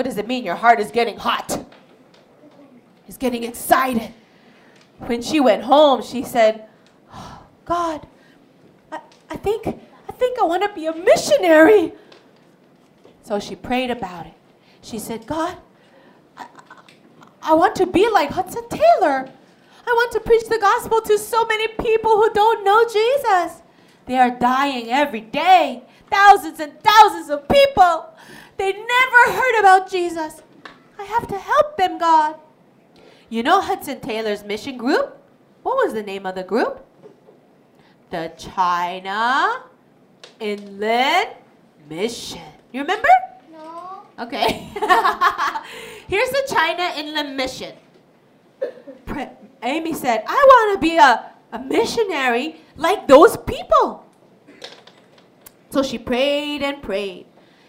What 0.00 0.06
does 0.06 0.16
it 0.16 0.26
mean? 0.26 0.46
Your 0.46 0.54
heart 0.54 0.80
is 0.80 0.90
getting 0.90 1.18
hot. 1.18 1.62
It's 3.06 3.18
getting 3.18 3.44
excited. 3.44 4.14
When 4.96 5.20
she 5.20 5.40
went 5.40 5.62
home, 5.62 6.00
she 6.00 6.22
said, 6.24 6.66
oh, 7.12 7.42
God, 7.66 8.06
I, 8.90 9.00
I 9.28 9.36
think 9.36 9.66
I 9.66 10.12
think 10.12 10.38
I 10.40 10.44
want 10.44 10.62
to 10.62 10.74
be 10.74 10.86
a 10.86 10.94
missionary. 10.94 11.92
So 13.24 13.38
she 13.38 13.54
prayed 13.54 13.90
about 13.90 14.24
it. 14.24 14.32
She 14.80 14.98
said, 14.98 15.26
God, 15.26 15.58
I, 16.34 16.44
I, 16.44 17.50
I 17.50 17.52
want 17.52 17.76
to 17.76 17.84
be 17.84 18.08
like 18.08 18.30
Hudson 18.30 18.66
Taylor. 18.70 19.30
I 19.86 19.92
want 19.92 20.12
to 20.12 20.20
preach 20.20 20.48
the 20.48 20.58
gospel 20.58 21.02
to 21.02 21.18
so 21.18 21.44
many 21.44 21.68
people 21.68 22.16
who 22.16 22.32
don't 22.32 22.64
know 22.64 22.84
Jesus. 22.84 23.60
They 24.06 24.16
are 24.16 24.30
dying 24.30 24.88
every 24.88 25.20
day. 25.20 25.82
Thousands 26.10 26.58
and 26.58 26.72
thousands 26.80 27.28
of 27.28 27.46
people. 27.46 28.06
They 28.60 28.72
never 28.72 29.32
heard 29.40 29.60
about 29.60 29.90
Jesus. 29.90 30.42
I 30.98 31.04
have 31.04 31.26
to 31.28 31.38
help 31.38 31.78
them, 31.78 31.96
God. 31.96 32.36
You 33.30 33.42
know 33.42 33.62
Hudson 33.62 34.00
Taylor's 34.00 34.44
mission 34.44 34.76
group? 34.76 35.16
What 35.62 35.76
was 35.76 35.94
the 35.94 36.02
name 36.02 36.26
of 36.26 36.34
the 36.34 36.42
group? 36.42 36.84
The 38.10 38.30
China 38.36 39.64
Inland 40.40 41.28
Mission. 41.88 42.52
You 42.70 42.82
remember? 42.82 43.08
No. 43.50 44.02
Okay. 44.18 44.68
Here's 46.06 46.28
the 46.28 46.44
China 46.46 46.92
Inland 46.98 47.38
Mission. 47.38 47.74
Amy 49.62 49.94
said, 49.94 50.22
I 50.26 50.36
want 50.36 50.76
to 50.76 50.86
be 50.86 50.98
a, 50.98 51.32
a 51.52 51.58
missionary 51.60 52.60
like 52.76 53.08
those 53.08 53.38
people. 53.38 54.04
So 55.70 55.82
she 55.82 55.96
prayed 55.96 56.62
and 56.62 56.82
prayed. 56.82 57.24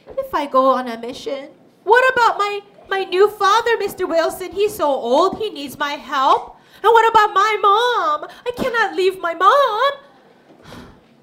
If 0.07 0.33
I 0.33 0.45
go 0.45 0.69
on 0.69 0.87
a 0.87 0.97
mission, 0.97 1.49
what 1.83 2.03
about 2.13 2.37
my, 2.37 2.61
my 2.89 3.03
new 3.05 3.29
father, 3.29 3.77
Mr. 3.77 4.07
Wilson? 4.07 4.51
He's 4.51 4.75
so 4.75 4.87
old, 4.87 5.37
he 5.37 5.49
needs 5.49 5.77
my 5.77 5.93
help. 5.93 6.57
And 6.83 6.91
what 6.91 7.09
about 7.09 7.33
my 7.33 7.57
mom? 7.61 8.29
I 8.45 8.51
cannot 8.55 8.95
leave 8.95 9.19
my 9.19 9.33
mom. 9.33 9.91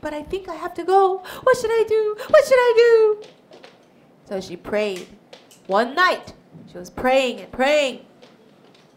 But 0.00 0.14
I 0.14 0.22
think 0.22 0.48
I 0.48 0.54
have 0.54 0.74
to 0.74 0.84
go. 0.84 1.18
What 1.42 1.56
should 1.56 1.70
I 1.70 1.84
do? 1.88 2.16
What 2.28 2.44
should 2.44 2.58
I 2.58 2.74
do? 2.76 3.28
So 4.28 4.40
she 4.40 4.56
prayed. 4.56 5.08
One 5.66 5.94
night, 5.94 6.32
she 6.70 6.78
was 6.78 6.90
praying 6.90 7.40
and 7.40 7.50
praying. 7.50 8.06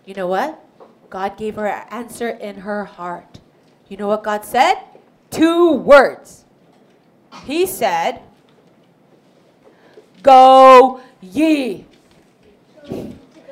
You 0.06 0.13
know 0.13 0.28
what? 0.28 0.63
God 1.10 1.38
gave 1.38 1.56
her 1.56 1.67
an 1.67 1.88
answer 1.89 2.30
in 2.30 2.62
her 2.62 2.86
heart. 2.86 3.39
You 3.89 3.98
know 3.98 4.08
what 4.08 4.24
God 4.24 4.46
said? 4.46 4.76
Two 5.30 5.74
words. 5.74 6.46
He 7.46 7.65
said, 7.65 8.22
Go 10.22 11.02
ye. 11.22 11.86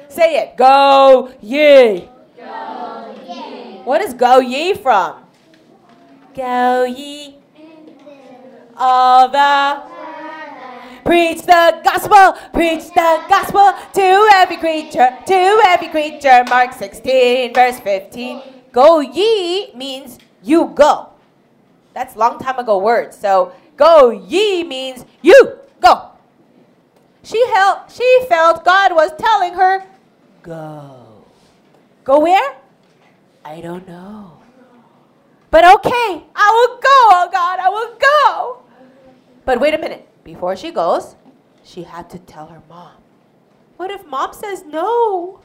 Say 0.09 0.37
it. 0.37 0.57
Go 0.57 1.31
ye. 1.41 2.09
Go 2.37 3.15
ye. 3.27 3.81
What 3.83 4.01
is 4.01 4.13
go 4.13 4.39
ye 4.39 4.73
from? 4.73 5.23
Go 6.35 6.85
ye 6.85 7.39
all 8.79 9.29
the 9.29 9.89
Preach 11.03 11.41
the 11.41 11.81
gospel, 11.83 12.37
preach 12.53 12.85
the 12.93 13.23
gospel 13.27 13.73
to 13.93 14.29
every 14.35 14.57
creature, 14.57 15.17
to 15.25 15.61
every 15.65 15.87
creature. 15.87 16.43
Mark 16.47 16.71
16, 16.73 17.51
verse 17.51 17.79
15. 17.79 18.41
Go 18.71 18.99
ye 18.99 19.73
means 19.73 20.19
you 20.43 20.71
go. 20.75 21.09
That's 21.95 22.15
long 22.15 22.37
time 22.37 22.59
ago 22.59 22.77
word. 22.77 23.15
So 23.15 23.53
go 23.75 24.11
ye 24.11 24.63
means 24.63 25.03
you 25.23 25.57
go. 25.81 26.08
She 27.23 27.43
felt 27.47 27.91
she 27.91 28.25
felt 28.27 28.63
God 28.63 28.95
was 28.95 29.11
telling 29.17 29.53
her, 29.53 29.83
go. 30.41 31.25
Go 32.03 32.19
where? 32.19 32.55
I 33.43 33.61
don't 33.61 33.87
know. 33.87 34.39
But 35.51 35.65
okay, 35.75 36.23
I 36.35 36.51
will 36.51 36.75
go, 36.75 36.97
oh 37.11 37.29
God, 37.31 37.59
I 37.59 37.69
will 37.69 37.97
go. 37.97 38.63
But 39.45 39.59
wait 39.59 39.73
a 39.73 39.77
minute. 39.77 40.07
Before 40.23 40.55
she 40.55 40.71
goes, 40.71 41.15
she 41.63 41.83
had 41.83 42.09
to 42.11 42.19
tell 42.19 42.47
her 42.47 42.61
mom. 42.69 42.93
What 43.77 43.89
if 43.89 44.05
mom 44.05 44.33
says 44.33 44.63
no? 44.63 45.39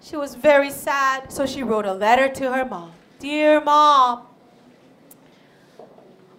She 0.00 0.16
was 0.16 0.34
very 0.34 0.70
sad, 0.70 1.32
so 1.32 1.46
she 1.46 1.62
wrote 1.62 1.86
a 1.86 1.92
letter 1.92 2.28
to 2.28 2.52
her 2.52 2.64
mom. 2.64 2.92
Dear 3.18 3.60
mom, 3.60 4.26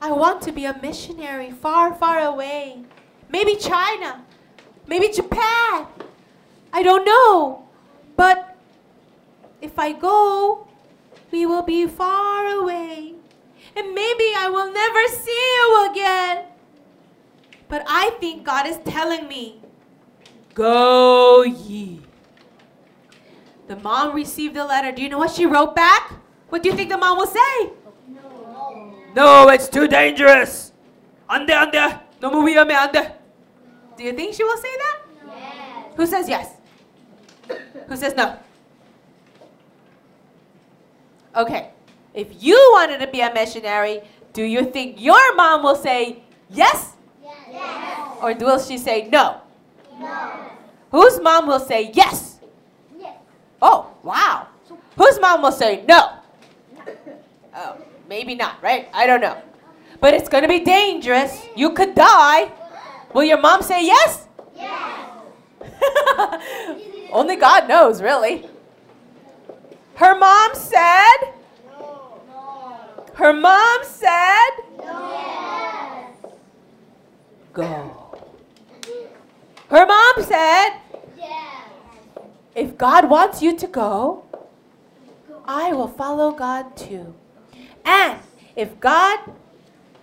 I 0.02 0.12
want 0.12 0.42
to 0.44 0.52
be 0.52 0.66
a 0.66 0.78
missionary 0.82 1.52
far, 1.52 1.94
far 1.94 2.20
away. 2.20 2.84
Maybe 3.30 3.56
China, 3.56 4.26
maybe 4.87 5.09
Japan. 5.09 5.87
I 6.73 6.83
don't 6.83 7.05
know. 7.05 7.65
But 8.17 8.57
if 9.61 9.79
I 9.79 9.93
go, 9.93 10.67
we 11.31 11.47
will 11.47 11.63
be 11.63 11.87
far 11.87 12.47
away. 12.47 13.15
And 13.77 13.95
maybe 13.95 14.35
I 14.37 14.49
will 14.51 14.73
never 14.73 15.07
see 15.09 15.45
you 15.57 15.91
again. 15.91 16.45
But 17.69 17.85
I 17.87 18.11
think 18.19 18.45
God 18.45 18.67
is 18.67 18.79
telling 18.85 19.29
me, 19.29 19.61
Go 20.55 21.45
ye. 21.45 22.01
The 23.69 23.77
mom 23.77 24.13
received 24.17 24.55
the 24.57 24.65
letter. 24.65 24.91
Do 24.91 25.03
you 25.03 25.09
know 25.09 25.19
what 25.19 25.31
she 25.31 25.47
wrote 25.47 25.77
back? 25.77 26.15
What 26.49 26.65
do 26.65 26.71
you 26.71 26.75
think 26.75 26.91
the 26.91 26.99
mom 26.99 27.19
will 27.19 27.27
say? 27.27 27.71
No. 28.09 28.95
No, 29.15 29.49
it's 29.51 29.69
too 29.69 29.87
dangerous. 29.87 30.73
안 31.29 31.47
돼, 31.47 31.53
안 31.53 31.71
돼. 31.71 31.79
너무 32.19 32.45
위험해, 32.45 32.75
안 32.75 32.91
돼. 32.91 33.15
Do 33.98 34.04
you 34.04 34.14
think 34.14 34.34
she 34.34 34.44
will 34.44 34.58
say 34.58 34.76
that? 34.78 35.00
Yes. 35.28 35.86
Who 35.96 36.06
says 36.06 36.30
yes? 36.30 36.50
Who 37.88 37.96
says 37.96 38.16
no? 38.16 38.38
Okay. 41.36 41.70
If 42.14 42.44
you 42.44 42.56
wanted 42.74 43.00
to 43.00 43.08
be 43.08 43.22
a 43.22 43.34
missionary, 43.34 44.02
do 44.34 44.44
you 44.44 44.66
think 44.66 45.02
your 45.02 45.36
mom 45.36 45.64
will 45.64 45.76
say 45.76 46.24
yes? 46.50 46.94
Yes. 47.22 48.18
Or 48.22 48.34
will 48.34 48.60
she 48.60 48.78
say 48.78 49.10
no? 49.12 49.42
No. 50.00 50.32
Whose 50.92 51.20
mom 51.22 51.48
will 51.48 51.60
say 51.60 51.92
yes? 51.94 52.40
Yes. 53.00 53.18
Oh, 53.62 53.90
wow. 54.04 54.48
Whose 54.98 55.20
mom 55.20 55.42
will 55.42 55.52
say 55.52 55.84
no? 55.88 56.20
Oh, 57.56 57.78
maybe 58.08 58.36
not, 58.36 58.62
right? 58.62 58.90
I 58.94 59.08
don't 59.08 59.22
know. 59.22 59.42
But 60.00 60.14
it's 60.14 60.30
going 60.30 60.44
to 60.44 60.48
be 60.48 60.60
dangerous. 60.60 61.46
You 61.56 61.72
could 61.72 61.96
die. 61.96 62.52
Will 63.14 63.24
your 63.24 63.40
mom 63.40 63.62
say 63.62 63.86
yes? 63.86 64.28
Yes. 64.56 65.10
Only 67.12 67.36
God 67.36 67.68
knows, 67.68 68.02
really. 68.02 68.46
Her 69.96 70.18
mom 70.18 70.56
said, 70.56 71.34
No. 71.68 72.22
Her 73.14 73.34
mom 73.34 73.80
said, 73.84 74.50
Yes. 74.80 76.16
go. 77.54 78.18
Her 79.70 79.86
mom 79.86 80.14
said, 80.24 80.70
Yes. 81.18 81.68
if 82.56 82.78
God 82.78 83.10
wants 83.10 83.44
you 83.44 83.56
to 83.58 83.68
go, 83.68 84.24
I 85.46 85.74
will 85.74 85.88
follow 85.88 86.32
God 86.32 86.76
too. 86.76 87.14
And 87.86 88.20
if 88.56 88.80
God, 88.80 89.20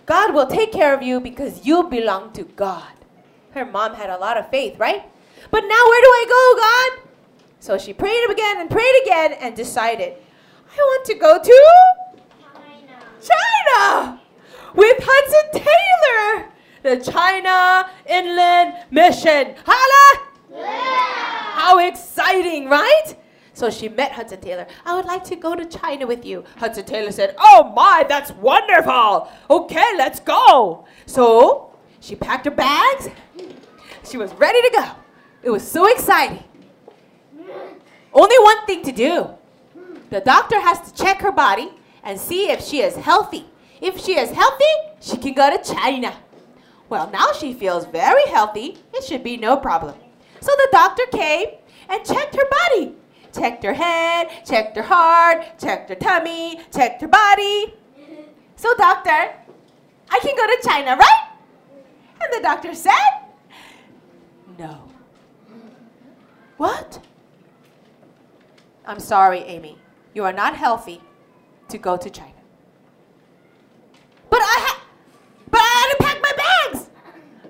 God 0.05 0.33
will 0.33 0.47
take 0.47 0.71
care 0.71 0.93
of 0.93 1.01
you 1.01 1.19
because 1.19 1.65
you 1.65 1.83
belong 1.83 2.31
to 2.33 2.43
God. 2.43 2.93
Her 3.53 3.65
mom 3.65 3.95
had 3.95 4.09
a 4.09 4.17
lot 4.17 4.37
of 4.37 4.49
faith, 4.49 4.79
right? 4.79 5.03
But 5.49 5.61
now 5.61 5.67
where 5.67 6.01
do 6.01 6.07
I 6.07 6.25
go, 6.27 6.61
God? 6.61 7.09
So 7.59 7.77
she 7.77 7.93
prayed 7.93 8.29
again 8.29 8.59
and 8.59 8.69
prayed 8.69 9.01
again 9.03 9.33
and 9.33 9.55
decided, 9.55 10.15
I 10.73 10.77
want 10.77 11.05
to 11.05 11.15
go 11.15 11.37
to 11.37 11.65
China. 12.49 12.99
China 13.21 14.21
with 14.73 14.97
Hudson 14.99 15.61
Taylor, 15.61 16.49
the 16.83 17.11
China 17.11 17.89
Inland 18.07 18.73
Mission. 18.89 19.55
Holla! 19.65 20.27
How 21.53 21.79
exciting, 21.79 22.69
right? 22.69 23.15
So 23.53 23.69
she 23.69 23.89
met 23.89 24.13
Hudson 24.13 24.39
Taylor. 24.41 24.65
I 24.85 24.95
would 24.95 25.05
like 25.05 25.23
to 25.25 25.35
go 25.35 25.55
to 25.55 25.65
China 25.65 26.07
with 26.07 26.25
you. 26.25 26.43
Hudson 26.57 26.85
Taylor 26.85 27.11
said, 27.11 27.35
Oh 27.37 27.71
my, 27.75 28.05
that's 28.07 28.31
wonderful. 28.31 29.29
Okay, 29.49 29.85
let's 29.97 30.19
go. 30.19 30.85
So 31.05 31.70
she 32.01 32.15
packed 32.15 32.45
her 32.45 32.51
bags. 32.51 33.07
She 34.03 34.17
was 34.17 34.33
ready 34.33 34.61
to 34.61 34.71
go. 34.75 34.91
It 35.43 35.49
was 35.51 35.65
so 35.65 35.85
exciting. 35.87 36.43
Only 38.13 38.39
one 38.39 38.65
thing 38.65 38.83
to 38.83 38.91
do. 38.91 39.29
The 40.09 40.19
doctor 40.19 40.59
has 40.59 40.91
to 40.91 41.03
check 41.03 41.21
her 41.21 41.31
body 41.31 41.69
and 42.03 42.19
see 42.19 42.49
if 42.49 42.61
she 42.61 42.81
is 42.81 42.95
healthy. 42.95 43.45
If 43.79 43.99
she 43.99 44.17
is 44.17 44.31
healthy, 44.31 44.73
she 44.99 45.15
can 45.17 45.33
go 45.33 45.55
to 45.55 45.73
China. 45.73 46.13
Well, 46.89 47.09
now 47.11 47.31
she 47.31 47.53
feels 47.53 47.85
very 47.85 48.27
healthy. 48.29 48.77
It 48.93 49.05
should 49.05 49.23
be 49.23 49.37
no 49.37 49.55
problem. 49.55 49.95
So 50.41 50.51
the 50.57 50.67
doctor 50.71 51.05
came 51.11 51.47
and 51.87 52.05
checked 52.05 52.35
her 52.35 52.49
body. 52.49 52.95
Checked 53.33 53.63
her 53.63 53.73
head, 53.73 54.27
checked 54.45 54.75
her 54.75 54.83
heart, 54.83 55.57
checked 55.57 55.87
her 55.87 55.95
tummy, 55.95 56.59
checked 56.73 57.01
her 57.01 57.07
body. 57.07 57.73
So, 58.57 58.75
doctor, 58.75 59.33
I 60.09 60.19
can 60.19 60.35
go 60.35 60.45
to 60.45 60.57
China, 60.67 60.97
right? 60.97 61.20
And 62.23 62.33
the 62.33 62.41
doctor 62.41 62.73
said, 62.73 62.93
No. 64.57 64.87
What? 66.57 66.99
I'm 68.85 68.99
sorry, 68.99 69.39
Amy. 69.39 69.77
You 70.13 70.23
are 70.25 70.33
not 70.33 70.55
healthy 70.55 71.01
to 71.69 71.77
go 71.77 71.97
to 71.97 72.09
China. 72.09 72.33
But 74.29 74.41
I 74.41 74.57
ha- 74.59 74.81
but 75.49 75.59
I 75.59 75.63
had 75.63 75.91
to 75.91 76.03
pack 76.03 76.21
my 76.21 76.33
bags. 76.37 76.89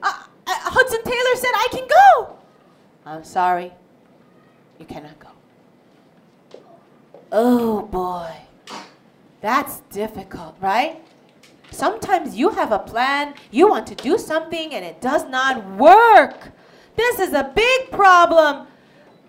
Uh, 0.01 0.23
uh, 0.47 0.53
Hudson 0.69 1.03
Taylor 1.03 1.35
said 1.35 1.51
I 1.53 1.67
can 1.71 1.87
go. 1.87 2.37
I'm 3.05 3.23
sorry. 3.23 3.71
You 4.79 4.85
cannot 4.85 5.19
go. 5.19 5.29
Oh 7.31 7.81
boy. 7.83 8.31
That's 9.41 9.79
difficult, 9.91 10.55
right? 10.61 11.03
Sometimes 11.71 12.35
you 12.35 12.49
have 12.49 12.71
a 12.71 12.79
plan, 12.79 13.33
you 13.49 13.67
want 13.67 13.87
to 13.87 13.95
do 13.95 14.17
something, 14.17 14.73
and 14.73 14.83
it 14.85 15.01
does 15.01 15.27
not 15.29 15.65
work. 15.77 16.51
This 16.97 17.19
is 17.19 17.33
a 17.33 17.49
big 17.55 17.89
problem. 17.91 18.67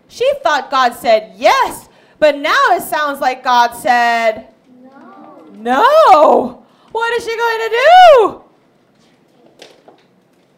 She 0.09 0.31
thought 0.43 0.71
God 0.71 0.93
said 0.93 1.33
yes, 1.37 1.89
but 2.19 2.37
now 2.37 2.63
it 2.73 2.83
sounds 2.83 3.21
like 3.21 3.43
God 3.43 3.73
said 3.75 4.49
No. 4.83 5.47
no. 5.55 6.65
What 6.91 7.15
is 7.15 7.25
she 7.25 7.37
going 7.37 7.59
to 7.59 7.71
do? 7.71 8.43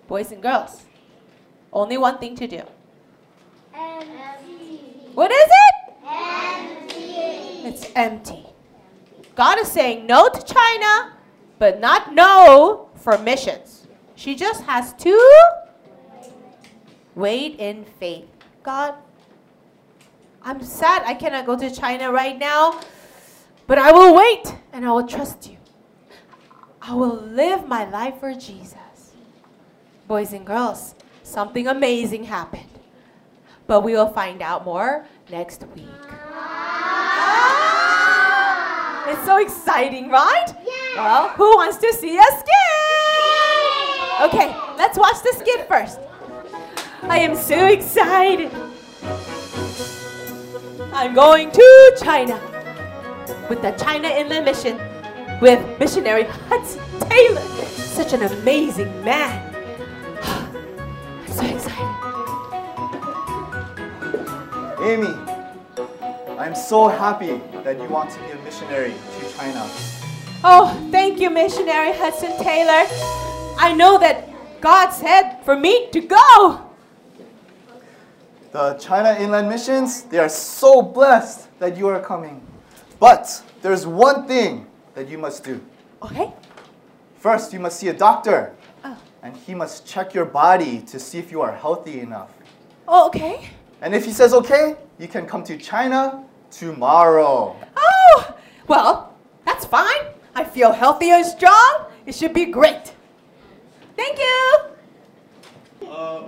Boys 0.09 0.33
and 0.33 0.42
girls, 0.42 0.83
only 1.73 1.97
one 1.99 2.18
thing 2.18 2.35
to 2.37 2.47
do. 2.49 2.62
Empty. 3.75 4.81
What 5.14 5.31
is 5.31 5.49
it? 5.49 5.94
Empty. 6.09 7.68
It's 7.68 7.92
empty. 7.94 8.47
God 9.37 9.59
is 9.61 9.70
saying 9.70 10.07
no 10.07 10.29
to 10.29 10.42
China, 10.42 11.13
but 11.59 11.81
not 11.81 12.14
no 12.14 12.88
for 12.95 13.19
missions. 13.19 13.87
She 14.14 14.35
just 14.35 14.62
has 14.64 14.93
to 14.95 15.17
wait 17.14 17.59
in 17.59 17.85
faith. 17.85 18.29
God, 18.62 18.95
I'm 20.43 20.62
sad 20.62 21.03
I 21.05 21.14
cannot 21.14 21.47
go 21.47 21.59
to 21.59 21.71
China 21.71 22.12
right 22.12 22.38
now, 22.38 22.81
but 23.67 23.79
I 23.79 23.93
will 23.93 24.14
wait 24.14 24.55
and 24.73 24.87
I 24.87 24.93
will 24.93 25.07
trust 25.07 25.49
you. 25.49 25.57
I 26.83 26.95
will 26.95 27.17
live 27.17 27.67
my 27.67 27.88
life 27.88 28.21
for 28.21 28.35
Jesus. 28.35 28.77
Boys 30.07 30.35
and 30.35 30.47
girls, 30.47 30.95
something 31.23 31.67
amazing 31.67 32.25
happened. 32.25 32.69
But 33.67 33.81
we 33.81 33.95
will 33.95 34.12
find 34.12 34.43
out 34.43 34.67
more 34.67 35.07
next 35.31 35.64
week. 35.75 35.88
It's 39.07 39.25
so 39.27 39.37
exciting, 39.38 40.09
right? 40.09 40.47
Well, 40.97 41.29
who 41.31 41.57
wants 41.57 41.77
to 41.79 41.93
see 41.93 42.17
a 42.17 42.23
skit? 42.23 42.55
Okay, 44.23 44.57
let's 44.79 44.97
watch 44.97 45.23
the 45.23 45.35
skit 45.38 45.69
first. 45.69 45.99
I 47.03 47.19
am 47.19 47.37
so 47.37 47.67
excited. 47.67 48.51
I'm 50.93 51.14
going 51.14 51.51
to 51.51 51.97
China 52.01 52.40
with 53.51 53.61
the 53.61 53.73
China 53.73 54.09
Inland 54.09 54.47
Mission 54.47 54.81
with 55.40 55.61
missionary 55.79 56.25
Hudson 56.49 56.83
Taylor. 57.01 57.43
Such 57.43 58.14
an 58.14 58.23
amazing 58.23 59.05
man. 59.05 59.55
I'm 60.23 61.33
so 61.33 61.45
excited. 61.45 62.05
Amy, 64.81 65.24
I'm 66.45 66.55
so 66.55 66.89
happy 66.89 67.41
that 67.63 67.81
you 67.81 67.89
want 67.89 68.11
to 68.11 68.19
be 68.21 68.33
a 68.33 68.37
missionary 68.45 68.93
to 69.19 69.33
China. 69.35 69.67
Oh, 70.45 70.89
thank 70.91 71.19
you, 71.19 71.31
missionary 71.31 71.95
Hudson 71.95 72.37
Taylor. 72.37 72.85
I 73.57 73.73
know 73.75 73.97
that 73.99 74.29
God 74.61 74.91
said 74.91 75.39
for 75.43 75.57
me 75.59 75.89
to 75.93 76.03
go. 76.03 76.71
The 78.53 78.75
China 78.75 79.17
Inland 79.19 79.49
Missions, 79.49 80.03
they 80.03 80.19
are 80.19 80.29
so 80.29 80.83
blessed 80.83 81.49
that 81.61 81.79
you 81.79 81.89
are 81.89 81.99
coming. 81.99 82.43
But 83.01 83.43
there's 83.63 83.87
one 83.87 84.27
thing 84.29 84.67
that 84.95 85.09
you 85.09 85.17
must 85.17 85.45
do. 85.45 85.65
Okay. 86.03 86.31
First, 87.21 87.55
you 87.55 87.59
must 87.59 87.81
see 87.81 87.89
a 87.89 87.95
doctor, 87.95 88.55
Oh, 88.85 88.99
and 89.23 89.35
he 89.35 89.55
must 89.55 89.87
check 89.87 90.13
your 90.13 90.27
body 90.27 90.83
to 90.93 91.01
see 91.01 91.17
if 91.17 91.33
you 91.33 91.41
are 91.41 91.53
healthy 91.57 92.01
enough. 92.01 92.29
oh 92.87 93.07
okay. 93.07 93.49
And 93.81 93.95
if 93.95 94.05
he 94.05 94.13
says 94.13 94.35
okay, 94.35 94.77
you 94.99 95.09
can 95.09 95.25
come 95.25 95.43
to 95.45 95.57
China 95.57 96.23
tomorrow. 96.59 97.57
Oh, 97.77 98.37
well, 98.69 99.14
that's 99.45 99.64
fine. 99.64 100.07
I 100.35 100.45
feel 100.45 100.73
healthy 100.73 101.11
and 101.11 101.25
strong. 101.25 101.87
It 102.07 102.14
should 102.14 102.33
be 102.33 102.47
great. 102.47 102.93
Thank 103.97 104.19
you. 104.19 104.57
Uh, 105.88 106.23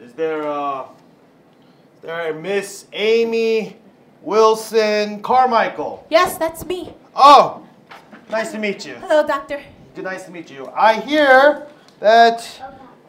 is 0.00 0.12
there 0.12 0.46
uh, 0.48 0.82
is 1.96 2.02
there 2.02 2.30
a 2.30 2.34
Miss 2.34 2.86
Amy 2.92 3.76
Wilson 4.22 5.22
Carmichael? 5.22 6.06
Yes, 6.10 6.38
that's 6.38 6.64
me. 6.64 6.94
Oh, 7.14 7.66
nice 8.30 8.52
to 8.52 8.58
meet 8.58 8.86
you. 8.86 8.94
Hello, 8.94 9.26
doctor. 9.26 9.60
Good, 9.94 10.04
nice 10.04 10.24
to 10.24 10.30
meet 10.30 10.50
you. 10.50 10.68
I 10.74 11.00
hear 11.00 11.66
that 12.00 12.48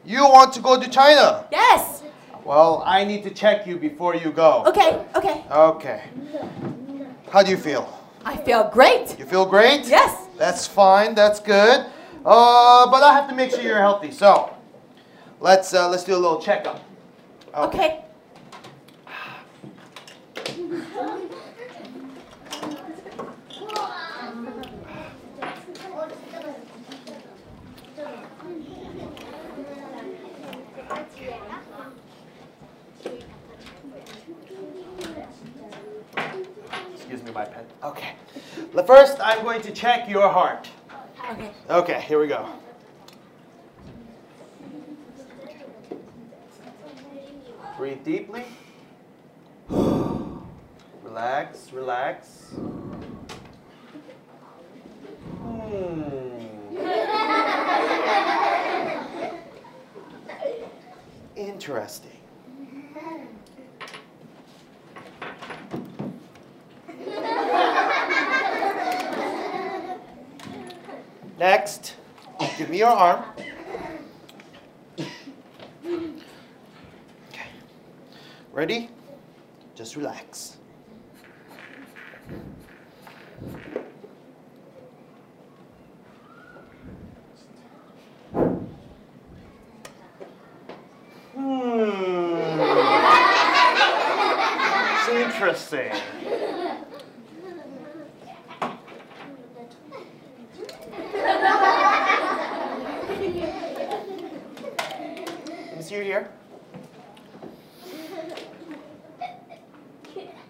you 0.06 0.24
want 0.24 0.54
to 0.54 0.60
go 0.60 0.80
to 0.80 0.90
China. 0.90 1.46
Yes. 1.52 2.04
Well, 2.46 2.84
I 2.86 3.06
need 3.06 3.24
to 3.24 3.30
check 3.30 3.66
you 3.66 3.78
before 3.78 4.16
you 4.16 4.32
go. 4.32 4.64
Okay, 4.68 5.06
okay. 5.16 5.44
Okay. 5.50 6.04
How 7.32 7.42
do 7.42 7.50
you 7.52 7.58
feel? 7.58 7.88
I 8.26 8.38
feel 8.38 8.70
great. 8.70 9.18
You 9.18 9.26
feel 9.26 9.46
great? 9.46 9.86
Yes. 9.86 10.28
That's 10.38 10.68
fine. 10.68 11.16
That's 11.16 11.40
good. 11.40 11.86
Uh, 12.26 12.90
but 12.92 13.04
I 13.04 13.14
have 13.14 13.30
to 13.30 13.36
make 13.36 13.52
sure 13.52 13.62
you're 13.62 13.80
healthy. 13.80 14.12
So, 14.12 14.54
let's 15.40 15.74
uh, 15.74 15.90
let's 15.90 16.04
do 16.04 16.16
a 16.16 16.18
little 16.18 16.42
checkup. 16.42 16.82
Okay. 17.56 17.86
Excuse 17.88 18.13
me, 37.34 37.40
my 37.40 37.46
pen. 37.46 37.66
Okay. 37.84 38.14
The 38.74 38.84
First, 38.84 39.18
I'm 39.22 39.44
going 39.44 39.62
to 39.64 39.72
check 39.72 40.08
your 40.10 40.30
heart. 40.30 40.70
Okay. 41.32 41.52
Okay, 41.70 42.02
here 42.02 42.20
we 42.20 42.28
go. 42.28 42.48
Breathe 47.78 48.04
deeply. 48.04 48.44
Relax, 51.04 51.72
relax. 51.72 52.54
Hmm. 55.42 56.30
Interesting. 61.36 62.23
Next, 71.44 71.96
give 72.58 72.70
me 72.70 72.78
your 72.78 72.88
arm. 72.88 73.26
Okay. 74.98 75.10
Ready? 78.54 78.90
Just 79.76 79.98
relax. 79.98 80.56
Interesting. 95.12 95.92
Let 105.70 105.78
me 105.78 105.84
see 105.84 105.96
your 105.96 106.04
ear. 106.04 106.30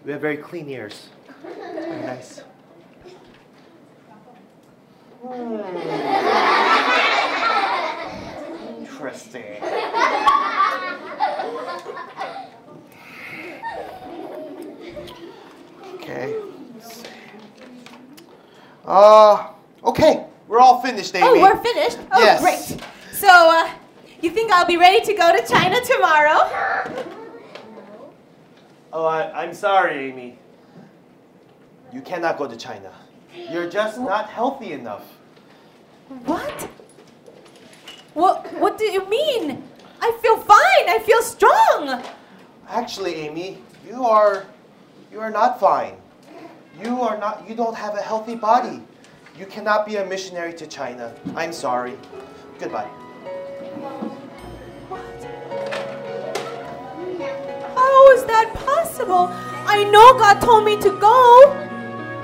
We 0.04 0.12
have 0.12 0.13
very 0.24 0.38
clean 0.38 0.70
ears. 0.70 1.10
Very 1.42 2.00
nice. 2.06 2.38
Hmm. 5.20 5.60
Interesting. 8.80 9.62
Okay. 15.92 16.34
Uh, 18.86 19.48
okay. 19.84 20.24
We're 20.48 20.58
all 20.58 20.80
finished, 20.80 21.14
Amy. 21.14 21.26
Oh, 21.28 21.42
we're 21.42 21.62
finished? 21.62 21.98
Oh, 22.10 22.18
Yes. 22.22 22.40
great. 22.40 22.80
So, 23.12 23.28
uh, 23.28 23.68
you 24.22 24.30
think 24.30 24.50
I'll 24.50 24.64
be 24.64 24.78
ready 24.78 25.04
to 25.04 25.12
go 25.12 25.36
to 25.36 25.46
China 25.46 25.78
tomorrow? 25.84 27.12
Oh, 28.94 29.06
I, 29.06 29.42
I'm 29.42 29.52
sorry, 29.52 30.08
Amy. 30.08 30.38
You 31.92 32.00
cannot 32.00 32.38
go 32.38 32.46
to 32.46 32.56
China. 32.56 32.92
You're 33.50 33.68
just 33.68 33.98
not 33.98 34.30
healthy 34.30 34.70
enough. 34.72 35.02
What? 36.24 36.68
What, 38.14 38.46
what 38.60 38.78
do 38.78 38.84
you 38.84 39.04
mean? 39.08 39.64
I 40.00 40.16
feel 40.22 40.36
fine. 40.36 40.88
I 40.88 41.00
feel 41.04 41.22
strong. 41.22 42.04
Actually, 42.68 43.14
Amy, 43.16 43.58
you 43.84 44.04
are 44.04 44.46
you 45.10 45.18
are 45.18 45.30
not 45.30 45.58
fine. 45.58 45.96
You 46.80 47.02
are 47.02 47.18
not 47.18 47.48
you 47.48 47.56
don't 47.56 47.74
have 47.74 47.96
a 47.96 48.02
healthy 48.02 48.36
body. 48.36 48.80
You 49.36 49.46
cannot 49.46 49.86
be 49.86 49.96
a 49.96 50.06
missionary 50.06 50.54
to 50.54 50.68
China. 50.68 51.12
I'm 51.34 51.52
sorry. 51.52 51.94
Goodbye. 52.60 52.88
Is 58.24 58.28
that 58.28 58.54
possible? 58.54 59.28
I 59.66 59.84
know 59.84 60.18
God 60.18 60.40
told 60.40 60.64
me 60.64 60.80
to 60.80 60.90
go. 60.98 61.20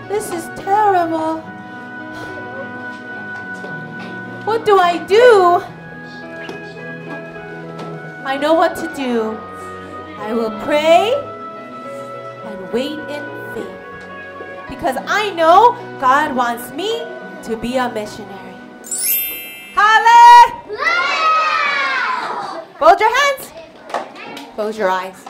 This 0.09 0.33
is 0.33 0.45
terrible. 0.59 1.41
What 4.45 4.65
do 4.65 4.79
I 4.79 4.97
do? 5.05 5.63
I 8.25 8.37
know 8.41 8.55
what 8.55 8.77
to 8.77 8.93
do. 8.95 9.39
I 10.19 10.33
will 10.33 10.53
pray 10.61 11.13
and 12.47 12.73
wait 12.73 12.99
in 13.17 13.25
faith. 13.55 14.69
Because 14.69 14.97
I 15.07 15.31
know 15.35 15.77
God 16.01 16.35
wants 16.35 16.73
me 16.73 17.01
to 17.45 17.57
be 17.57 17.77
a 17.77 17.93
missionary. 17.93 18.55
Halle! 19.75 20.31
Fold 22.79 22.99
your 22.99 23.15
hands. 23.15 23.53
Close 24.55 24.79
your 24.79 24.89
eyes. 24.89 25.30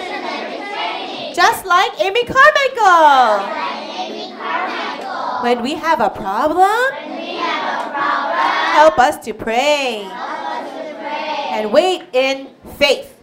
Just 1.33 1.65
like 1.65 1.91
Amy 2.01 2.25
Carmichael. 2.25 3.47
Like 3.47 3.99
Amy 3.99 4.33
Carmichael. 4.35 5.43
When 5.43 5.61
we 5.63 5.75
have 5.75 5.99
a 6.01 6.09
problem, 6.09 6.93
help 8.73 8.99
us 8.99 9.17
to 9.25 9.33
pray. 9.33 10.07
And 11.51 11.71
wait 11.71 12.03
in 12.13 12.49
faith. 12.77 13.13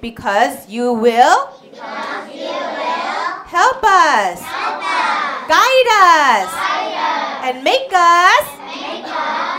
Because 0.00 0.68
you 0.68 0.92
will 0.94 1.52
because 1.60 2.34
you 2.34 2.40
will 2.40 3.30
help 3.46 3.82
us, 3.84 4.40
help 4.40 4.82
us, 4.82 5.48
guide 5.48 5.88
us, 5.90 6.48
guide 6.54 6.94
us. 6.96 7.44
and 7.44 7.64
make 7.64 7.92
us 7.92 8.46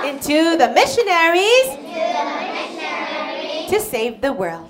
into 0.10 0.58
the 0.58 0.70
missionaries 0.74 1.78
to 3.70 3.80
save 3.80 4.22
the 4.22 4.34
world. 4.34 4.70